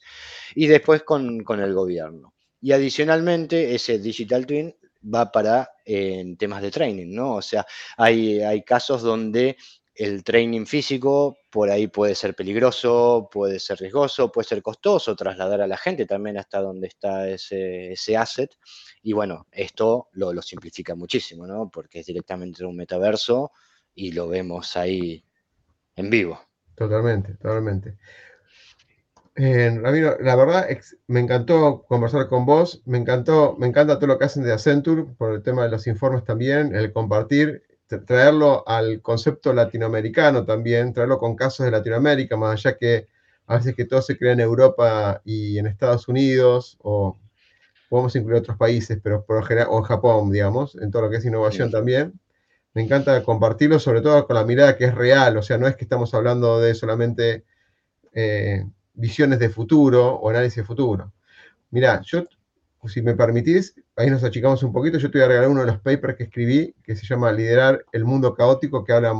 Y 0.54 0.68
después 0.68 1.02
con, 1.02 1.44
el 1.50 1.74
gobierno. 1.74 2.36
Y 2.62 2.74
adicionalmente, 2.74 3.74
ese 3.74 3.98
Digital 3.98 4.46
Twin 4.46 4.76
va 5.04 5.32
para 5.32 5.72
en 5.84 6.38
temas 6.38 6.62
de 6.62 6.70
training, 6.70 7.16
¿no? 7.16 7.38
O 7.38 7.42
sea, 7.42 7.66
hay, 7.98 8.62
casos 8.62 9.02
donde 9.02 9.58
el 9.96 10.24
training 10.24 10.68
físico 10.68 11.38
por 11.50 11.72
ahí 11.72 11.88
puede 11.88 12.14
ser 12.14 12.36
peligroso, 12.36 13.30
puede 13.32 13.60
ser 13.60 13.80
riesgoso, 13.80 14.32
puede 14.32 14.48
ser 14.48 14.62
costoso 14.62 15.16
trasladar 15.16 15.62
a 15.62 15.68
la 15.68 15.78
gente 15.78 16.06
también 16.06 16.38
hasta 16.38 16.62
donde 16.62 16.88
está 16.88 17.28
ese 17.28 18.16
asset. 18.16 18.52
Y 19.06 19.14
bueno, 19.14 19.46
esto 19.52 20.08
lo, 20.14 20.42
simplifica 20.42 20.96
muchísimo, 20.96 21.46
¿no? 21.46 21.70
Porque 21.70 22.00
es 22.00 22.08
directamente 22.08 22.66
un 22.66 22.76
metaverso 22.76 23.52
y 23.94 24.14
lo 24.14 24.28
vemos 24.28 24.76
ahí 24.76 25.24
en 25.96 26.10
vivo. 26.10 26.40
Totalmente, 26.74 27.36
totalmente. 27.36 28.00
Eh, 29.36 29.78
Ramiro, 29.80 30.18
la 30.20 30.36
verdad 30.36 30.68
me 31.06 31.20
encantó 31.20 31.86
conversar 31.88 32.28
con 32.28 32.48
vos, 32.48 32.82
me 32.86 32.98
encantó, 32.98 33.56
me 33.60 33.68
encanta 33.68 34.00
todo 34.00 34.08
lo 34.08 34.18
que 34.18 34.26
hacen 34.26 34.42
de 34.42 34.54
Accenture 34.54 35.04
por 35.04 35.36
el 35.36 35.44
tema 35.44 35.66
de 35.66 35.70
los 35.70 35.86
informes 35.86 36.24
también, 36.24 36.76
el 36.76 36.92
compartir 36.92 37.62
traerlo 38.08 38.68
al 38.68 39.04
concepto 39.04 39.54
latinoamericano 39.54 40.46
también, 40.46 40.94
traerlo 40.94 41.20
con 41.20 41.36
casos 41.36 41.64
de 41.64 41.72
Latinoamérica, 41.72 42.38
más 42.38 42.54
allá 42.66 42.76
que 42.76 43.08
a 43.46 43.58
veces 43.58 43.76
que 43.76 43.86
todo 43.86 44.02
se 44.02 44.18
crea 44.18 44.34
en 44.34 44.40
Europa 44.40 45.22
y 45.24 45.60
en 45.60 45.68
Estados 45.68 46.08
Unidos, 46.08 46.80
o 46.82 47.16
podemos 47.90 48.16
incluir 48.16 48.40
otros 48.40 48.58
países, 48.58 49.00
pero 49.02 49.24
por 49.26 49.46
general, 49.46 49.70
o 49.72 49.78
en 49.78 49.84
Japón, 49.84 50.32
digamos, 50.32 50.76
en 50.76 50.92
todo 50.92 51.04
lo 51.04 51.10
que 51.10 51.18
es 51.18 51.26
innovación 51.26 51.72
también. 51.72 52.20
Me 52.74 52.84
encanta 52.84 53.24
compartirlo, 53.24 53.80
sobre 53.80 54.02
todo 54.02 54.26
con 54.28 54.36
la 54.36 54.44
mirada 54.44 54.76
que 54.76 54.86
es 54.86 54.96
real, 54.96 55.38
o 55.38 55.42
sea, 55.42 55.58
no 55.58 55.68
es 55.68 55.76
que 55.76 55.86
estamos 55.86 56.14
hablando 56.14 56.60
de 56.60 56.76
solamente 56.76 57.46
eh, 58.14 58.66
visiones 58.94 59.40
de 59.40 59.50
futuro 59.50 60.16
o 60.16 60.30
análisis 60.30 60.58
de 60.58 60.64
futuro. 60.64 61.14
Mira, 61.72 62.02
yo 62.04 62.26
si 62.88 63.02
me 63.02 63.16
permitís, 63.16 63.76
ahí 63.96 64.10
nos 64.10 64.24
achicamos 64.24 64.64
un 64.64 64.74
poquito, 64.74 64.98
yo 64.98 65.10
te 65.10 65.18
voy 65.18 65.26
a 65.26 65.28
regalar 65.28 65.50
uno 65.50 65.62
de 65.62 65.68
los 65.68 65.80
papers 65.80 66.16
que 66.16 66.24
escribí, 66.24 66.74
que 66.84 66.96
se 66.96 67.06
llama 67.06 67.32
Liderar 67.32 67.86
el 67.92 68.06
Mundo 68.06 68.34
Caótico, 68.34 68.84
que 68.84 68.94
habla 68.94 69.14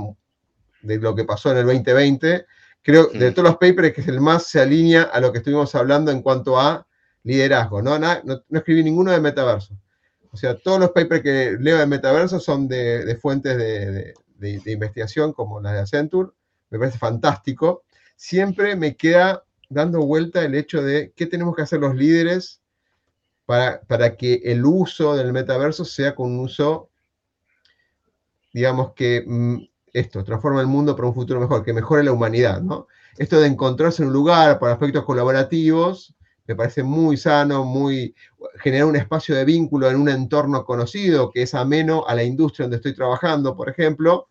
de 0.82 0.98
lo 0.98 1.16
que 1.16 1.24
pasó 1.24 1.52
en 1.52 1.58
el 1.58 1.66
2020. 1.66 2.46
Creo, 2.82 3.08
de 3.08 3.32
todos 3.32 3.50
los 3.50 3.58
papers, 3.58 3.94
que 3.94 4.02
es 4.02 4.08
el 4.08 4.22
más 4.22 4.48
se 4.48 4.62
alinea 4.62 5.04
a 5.04 5.20
lo 5.20 5.32
que 5.32 5.40
estuvimos 5.40 5.74
hablando 5.76 6.12
en 6.12 6.22
cuanto 6.22 6.60
a 6.60 6.86
liderazgo. 7.26 7.82
No, 7.82 8.00
no, 8.00 8.08
no, 8.24 8.42
escribí 8.52 8.84
ninguno 8.84 9.12
de 9.12 9.20
metaverso. 9.20 9.78
O 10.32 10.38
sea, 10.38 10.58
todos 10.58 10.80
los 10.80 10.92
papers 10.92 11.22
que 11.22 11.58
leo 11.60 11.78
de 11.78 11.86
metaverso 11.86 12.40
son 12.40 12.68
de, 12.68 13.18
fuentes 13.22 13.58
de, 13.58 14.14
de, 14.38 14.72
investigación 14.72 15.34
como 15.34 15.60
las 15.60 15.74
de 15.74 15.80
Accenture. 15.80 16.30
Me 16.70 16.80
parece 16.80 16.98
fantástico. 16.98 17.84
Siempre 18.16 18.76
me 18.76 18.96
queda 18.96 19.44
dando 19.70 20.06
vuelta 20.06 20.44
el 20.44 20.56
hecho 20.56 20.82
de 20.82 21.12
qué 21.16 21.26
tenemos 21.26 21.56
que 21.56 21.64
hacer 21.64 21.80
los 21.80 21.96
líderes 21.96 22.62
para, 23.46 24.18
que 24.18 24.42
el 24.46 24.66
uso 24.66 25.16
del 25.16 25.32
metaverso 25.32 25.86
sea 25.86 26.16
con 26.16 26.32
un 26.32 26.40
uso, 26.40 26.90
digamos 28.54 28.94
que 28.94 29.24
mm, 29.26 29.58
esto, 29.94 30.24
transforma 30.24 30.62
el 30.62 30.68
mundo 30.68 30.96
para 30.96 31.08
un 31.08 31.14
futuro 31.14 31.40
mejor, 31.40 31.64
que 31.64 31.74
mejore 31.74 32.04
la 32.04 32.12
humanidad, 32.12 32.62
¿no? 32.62 32.88
Esto 33.18 33.40
de 33.40 33.48
encontrarse 33.48 34.02
en 34.02 34.10
un 34.10 34.14
lugar 34.14 34.60
para 34.60 34.74
aspectos 34.74 35.06
colaborativos, 35.06 36.15
me 36.48 36.56
parece 36.56 36.84
muy 36.84 37.18
sano, 37.18 37.64
muy 37.64 38.16
generar 38.60 38.86
un 38.86 38.96
espacio 38.96 39.36
de 39.36 39.46
vínculo 39.46 39.90
en 39.90 39.98
un 39.98 40.10
entorno 40.10 40.64
conocido 40.64 41.32
que 41.32 41.44
es 41.44 41.54
ameno 41.54 42.06
a 42.08 42.16
la 42.16 42.24
industria 42.24 42.66
donde 42.66 42.78
estoy 42.78 42.94
trabajando, 42.94 43.56
por 43.56 43.70
ejemplo, 43.70 44.30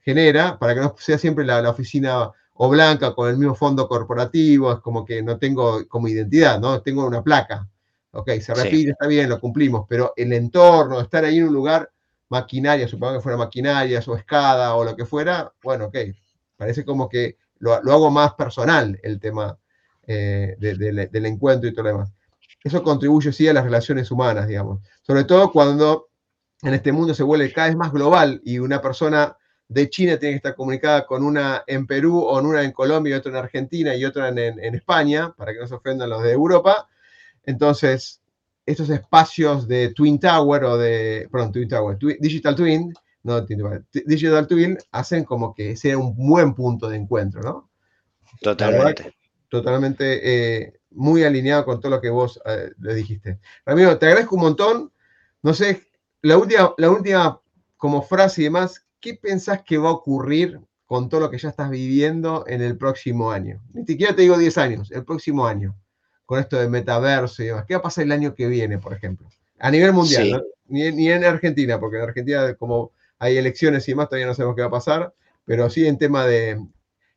genera, 0.00 0.58
para 0.58 0.74
que 0.74 0.80
no 0.80 0.94
sea 0.98 1.18
siempre 1.18 1.44
la, 1.44 1.62
la 1.62 1.70
oficina 1.70 2.30
o 2.54 2.68
blanca 2.68 3.14
con 3.14 3.28
el 3.28 3.36
mismo 3.36 3.54
fondo 3.54 3.86
corporativo, 3.88 4.72
es 4.72 4.78
como 4.80 5.04
que 5.04 5.22
no 5.22 5.38
tengo 5.38 5.86
como 5.88 6.08
identidad, 6.08 6.58
¿no? 6.58 6.80
Tengo 6.80 7.06
una 7.06 7.22
placa, 7.22 7.68
ok, 8.12 8.30
se 8.40 8.54
repite, 8.54 8.92
está 8.92 9.06
bien, 9.06 9.28
lo 9.28 9.40
cumplimos, 9.40 9.86
pero 9.88 10.12
el 10.16 10.32
entorno, 10.32 11.00
estar 11.00 11.24
ahí 11.24 11.38
en 11.38 11.48
un 11.48 11.54
lugar, 11.54 11.90
maquinaria, 12.28 12.88
supongo 12.88 13.14
que 13.14 13.20
fuera 13.20 13.38
maquinaria 13.38 14.02
o 14.06 14.16
escada 14.16 14.74
o 14.74 14.84
lo 14.84 14.96
que 14.96 15.04
fuera, 15.04 15.52
bueno, 15.62 15.86
ok, 15.86 15.96
parece 16.56 16.84
como 16.84 17.08
que 17.08 17.36
lo, 17.58 17.74
hago 17.74 18.10
más 18.10 18.34
personal 18.34 18.98
el 19.02 19.20
tema 19.20 19.58
eh, 20.06 20.56
del 20.58 21.26
encuentro 21.26 21.68
y 21.68 21.72
todo 21.72 21.84
lo 21.84 21.90
demás. 21.90 22.12
Eso 22.62 22.82
contribuye, 22.82 23.32
sí, 23.32 23.46
a 23.48 23.52
las 23.52 23.64
relaciones 23.64 24.10
humanas, 24.10 24.48
digamos. 24.48 24.80
Sobre 25.02 25.24
todo 25.24 25.52
cuando 25.52 26.08
en 26.62 26.74
este 26.74 26.92
mundo 26.92 27.14
se 27.14 27.22
vuelve 27.22 27.52
cada 27.52 27.68
vez 27.68 27.76
más 27.76 27.92
global 27.92 28.40
y 28.44 28.58
una 28.58 28.80
persona 28.80 29.36
de 29.68 29.90
China 29.90 30.16
tiene 30.18 30.34
que 30.34 30.36
estar 30.36 30.54
comunicada 30.54 31.06
con 31.06 31.24
una 31.24 31.64
en 31.66 31.86
Perú 31.86 32.20
o 32.20 32.38
en 32.38 32.46
una 32.46 32.62
en 32.62 32.72
Colombia 32.72 33.14
y 33.14 33.18
otra 33.18 33.30
en 33.32 33.36
Argentina 33.36 33.94
y 33.94 34.04
otra 34.04 34.28
en, 34.28 34.74
España, 34.74 35.32
para 35.36 35.52
que 35.52 35.58
no 35.58 35.66
se 35.66 35.74
ofendan 35.74 36.10
los 36.10 36.22
de 36.22 36.32
Europa, 36.32 36.88
entonces, 37.44 38.20
estos 38.64 38.90
espacios 38.90 39.68
de 39.68 39.92
Twin 39.94 40.18
Tower 40.18 40.64
o 40.64 40.76
de, 40.76 41.28
perdón, 41.30 41.52
Twin 41.52 41.68
Tower, 41.68 41.96
Digital 42.18 42.56
Twin, 42.56 42.92
no 43.22 43.40
Digital 43.42 44.46
Twin, 44.46 44.76
hacen 44.92 45.24
como 45.24 45.54
que 45.54 45.76
sea 45.76 45.96
un 45.96 46.16
buen 46.16 46.54
punto 46.54 46.88
de 46.88 46.96
encuentro, 46.96 47.42
¿no? 47.42 47.70
Totalmente. 48.40 49.14
Totalmente 49.62 50.64
eh, 50.64 50.80
muy 50.90 51.24
alineado 51.24 51.64
con 51.64 51.80
todo 51.80 51.90
lo 51.90 52.00
que 52.00 52.10
vos 52.10 52.40
eh, 52.44 52.70
le 52.80 52.94
dijiste. 52.94 53.38
Ramiro, 53.64 53.98
te 53.98 54.06
agradezco 54.06 54.36
un 54.36 54.42
montón. 54.42 54.92
no 55.42 55.54
sé, 55.54 55.82
la 56.22 56.38
última, 56.38 56.74
la 56.78 56.90
última 56.90 57.40
como 57.76 58.02
frase 58.02 58.40
y 58.40 58.44
demás, 58.44 58.84
¿qué 59.00 59.14
pensás 59.14 59.62
que 59.62 59.78
va 59.78 59.90
a 59.90 59.92
ocurrir 59.92 60.60
con 60.86 61.08
todo 61.08 61.20
lo 61.20 61.30
que 61.30 61.38
ya 61.38 61.50
estás 61.50 61.70
viviendo 61.70 62.44
en 62.46 62.62
el 62.62 62.76
próximo 62.76 63.30
año? 63.30 63.60
Ni 63.72 63.84
siquiera 63.84 64.14
te 64.14 64.22
digo 64.22 64.38
10 64.38 64.58
años, 64.58 64.90
el 64.90 65.04
próximo 65.04 65.46
año, 65.46 65.76
con 66.24 66.40
esto 66.40 66.56
de 66.56 66.68
metaverso 66.68 67.42
y 67.42 67.46
demás. 67.46 67.64
¿Qué 67.66 67.74
va 67.74 67.80
a 67.80 67.82
pasar 67.82 68.04
el 68.04 68.12
año 68.12 68.34
que 68.34 68.48
viene, 68.48 68.78
por 68.78 68.92
ejemplo? 68.92 69.28
A 69.58 69.70
nivel 69.70 69.92
mundial, 69.92 70.44
ni, 70.68 70.90
ni, 70.92 71.10
en 71.10 71.24
Argentina, 71.24 71.78
porque 71.78 71.96
en 71.96 72.02
Argentina, 72.02 72.54
como 72.54 72.92
hay 73.18 73.36
elecciones 73.36 73.86
y 73.88 73.92
demás, 73.92 74.08
todavía 74.08 74.26
no 74.26 74.34
sabemos 74.34 74.56
qué 74.56 74.62
va 74.62 74.68
a 74.68 74.72
pasar, 74.72 75.14
pero 75.44 75.70
sí 75.70 75.86
en 75.86 75.98
tema 75.98 76.26
de 76.26 76.60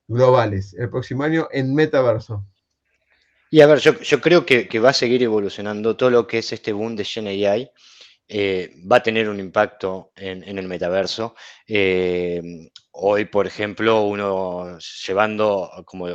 globales, 0.09 0.73
el 0.73 0.89
próximo 0.89 1.23
año 1.23 1.47
en 1.51 1.73
metaverso. 1.73 2.45
Y 3.51 3.61
a 3.61 3.67
ver, 3.67 3.79
yo, 3.79 4.21
creo 4.21 4.45
que, 4.45 4.67
va 4.79 4.89
a 4.89 4.93
seguir 4.93 5.23
evolucionando 5.23 5.95
todo 5.95 6.09
lo 6.09 6.27
que 6.27 6.39
es 6.39 6.51
este 6.51 6.73
boom 6.73 6.95
de 6.95 7.05
Gen 7.05 7.27
AI. 7.27 7.71
Eh, 8.27 8.75
va 8.91 8.97
a 8.97 9.03
tener 9.03 9.27
un 9.27 9.39
impacto 9.39 10.11
en, 10.15 10.43
el 10.43 10.67
metaverso. 10.67 11.35
Eh, 11.67 12.41
hoy, 12.91 13.25
por 13.25 13.47
ejemplo, 13.47 14.03
uno 14.03 14.77
llevando 15.07 15.71
como 15.85 16.07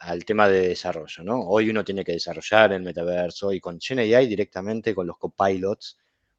al 0.00 0.24
tema 0.26 0.48
de 0.48 0.68
desarrollo, 0.68 1.24
¿no? 1.24 1.40
Hoy 1.40 1.70
uno 1.70 1.84
tiene 1.84 2.04
que 2.04 2.12
desarrollar 2.12 2.74
el 2.74 2.82
metaverso 2.82 3.52
y 3.52 3.60
con 3.60 3.80
Gen 3.80 4.00
AI 4.00 4.26
directamente 4.26 4.94
con 4.94 5.06
los 5.06 5.16
copilots 5.16 5.96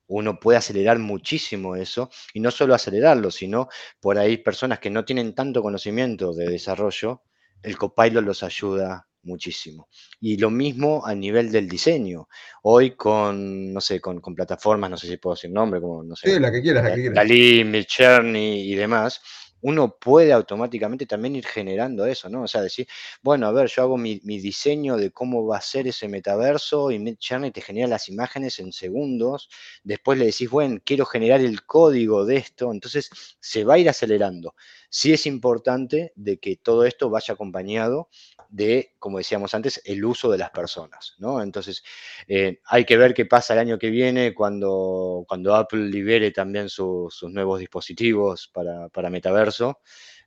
uno 0.07 0.39
puede 0.39 0.57
acelerar 0.57 0.99
muchísimo 0.99 1.75
eso 1.75 2.09
y 2.33 2.39
no 2.39 2.51
solo 2.51 2.75
acelerarlo, 2.75 3.31
sino 3.31 3.69
por 3.99 4.17
ahí 4.17 4.37
personas 4.37 4.79
que 4.79 4.89
no 4.89 5.05
tienen 5.05 5.33
tanto 5.33 5.61
conocimiento 5.61 6.33
de 6.33 6.49
desarrollo, 6.49 7.23
el 7.61 7.77
copilot 7.77 8.23
los 8.23 8.43
ayuda 8.43 9.07
muchísimo. 9.25 9.89
Y 10.21 10.37
lo 10.37 10.49
mismo 10.49 11.05
a 11.05 11.13
nivel 11.13 11.51
del 11.51 11.67
diseño. 11.67 12.27
Hoy 12.63 12.91
con, 12.91 13.73
no 13.73 13.81
sé, 13.81 13.99
con, 13.99 14.21
plataformas, 14.21 14.89
no 14.89 14.97
sé 14.97 15.07
si 15.07 15.17
puedo 15.17 15.35
decir 15.35 15.51
nombre, 15.51 15.81
como, 15.81 16.03
no 16.03 16.15
sé. 16.15 16.31
Sí, 16.33 16.39
la 16.39 16.51
que 16.51 16.61
quieras, 16.61 16.83
la 16.83 16.89
que 16.91 17.01
quieras. 17.01 17.15
Dalí, 17.15 17.63
Midjourney 17.63 18.71
y 18.71 18.75
demás, 18.75 19.21
uno 19.65 19.97
puede 19.97 20.31
automáticamente 20.31 21.07
también 21.07 21.35
ir 21.35 21.47
generando 21.47 22.05
eso, 22.05 22.29
¿no? 22.29 22.43
O 22.43 22.47
sea, 22.47 22.61
decir, 22.61 22.87
bueno, 23.23 23.47
a 23.47 23.51
ver, 23.51 23.67
yo 23.67 23.81
hago 23.81 23.97
mi, 23.97 24.19
diseño 24.19 24.95
de 24.95 25.09
cómo 25.09 25.47
va 25.47 25.57
a 25.57 25.61
ser 25.61 25.87
ese 25.87 26.07
metaverso 26.07 26.91
y 26.91 26.99
Midjourney 26.99 27.49
te 27.49 27.61
genera 27.61 27.87
las 27.87 28.07
imágenes 28.07 28.59
en 28.59 28.71
segundos, 28.71 29.49
después 29.83 30.19
le 30.19 30.25
decís, 30.25 30.51
bueno, 30.51 30.79
quiero 30.85 31.07
generar 31.07 31.41
el 31.41 31.65
código 31.65 32.25
de 32.25 32.37
esto, 32.37 32.71
entonces 32.71 33.09
se 33.39 33.63
va 33.63 33.73
a 33.73 33.79
ir 33.79 33.89
acelerando. 33.89 34.53
Sí 34.89 35.11
es 35.11 35.25
importante 35.25 36.13
de 36.15 36.37
que 36.37 36.57
todo 36.57 36.85
esto 36.85 37.09
vaya 37.09 37.33
acompañado 37.33 38.09
de, 38.49 38.93
como 38.99 39.17
decíamos 39.17 39.53
antes, 39.53 39.81
el 39.83 40.05
uso 40.05 40.31
de 40.31 40.37
las 40.37 40.51
personas, 40.51 41.15
¿no? 41.17 41.41
Entonces, 41.41 41.83
eh, 42.27 42.59
hay 42.65 42.85
que 42.85 42.97
ver 42.97 43.13
qué 43.13 43.25
pasa 43.25 43.53
el 43.53 43.59
año 43.59 43.79
que 43.79 43.89
viene 43.89 44.33
cuando, 44.33 45.25
cuando 45.27 45.55
Apple 45.55 45.89
libere 45.89 46.31
también 46.31 46.69
sus 46.69 47.23
nuevos 47.23 47.59
dispositivos 47.59 48.49
para, 48.53 48.89
para 48.89 49.09
metaverso. 49.09 49.54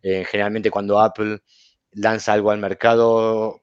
Eh, 0.03 0.25
generalmente 0.25 0.71
cuando 0.71 1.01
Apple 1.01 1.41
lanza 1.93 2.33
algo 2.33 2.51
al 2.51 2.59
mercado... 2.59 3.63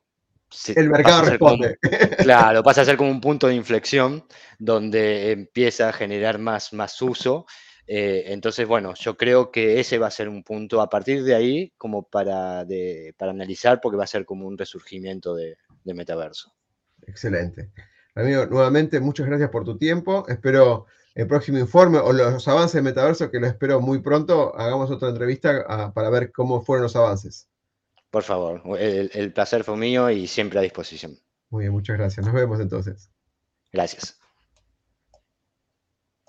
el 0.75 0.89
mercado 0.89 1.23
responde. 1.23 1.77
claro, 2.19 2.63
pasa 2.63 2.81
a 2.81 2.85
ser 2.85 2.97
como 2.97 3.11
un 3.11 3.21
punto 3.21 3.47
de 3.47 3.55
inflexión 3.55 4.25
donde 4.59 5.31
empieza 5.31 5.89
a 5.89 5.93
generar 5.93 6.39
más, 6.39 6.73
más 6.73 7.01
uso 7.01 7.45
eh, 7.87 8.23
entonces, 8.27 8.67
bueno, 8.67 8.93
yo 8.95 9.15
creo 9.15 9.51
que 9.51 9.79
ese 9.79 9.97
va 9.99 10.07
a 10.07 10.11
ser 10.11 10.27
un 10.27 10.43
punto 10.43 10.81
a 10.81 10.89
partir 10.89 11.23
de 11.23 11.35
ahí 11.35 11.73
como 11.77 12.03
para, 12.03 12.65
para 13.17 13.31
analizar 13.31 13.79
porque 13.81 13.97
va 13.97 14.05
a 14.05 14.07
ser 14.07 14.25
como 14.25 14.47
un 14.47 14.57
resurgimiento 14.57 15.35
de, 15.35 15.57
metaverso. 15.83 16.53
Excelente. 17.05 17.71
Amigo, 18.15 18.45
nuevamente 18.47 18.99
muchas 18.99 19.27
gracias 19.27 19.49
por 19.49 19.63
tu 19.65 19.77
tiempo. 19.77 20.25
Espero 20.27 20.87
el 21.15 21.27
próximo 21.27 21.57
informe 21.57 21.97
o 21.97 22.13
los 22.13 22.47
avances 22.47 22.73
de 22.73 22.81
metaverso, 22.81 23.31
que 23.31 23.39
lo 23.39 23.47
espero 23.47 23.81
muy 23.81 23.99
pronto, 23.99 24.55
hagamos 24.55 24.91
otra 24.91 25.09
entrevista 25.09 25.65
ah, 25.67 25.91
para 25.93 26.09
ver 26.09 26.31
cómo 26.31 26.61
fueron 26.61 26.83
los 26.83 26.95
avances. 26.95 27.49
Por 28.11 28.23
favor, 28.23 28.61
el 28.79 29.33
placer 29.33 29.63
fue 29.63 29.75
mío 29.75 30.09
y 30.09 30.27
siempre 30.27 30.59
a 30.59 30.61
disposición. 30.61 31.17
Muy 31.49 31.63
bien, 31.63 31.73
muchas 31.73 31.97
gracias. 31.97 32.25
Nos 32.25 32.35
vemos 32.35 32.59
entonces. 32.59 33.09
Gracias. 33.71 34.19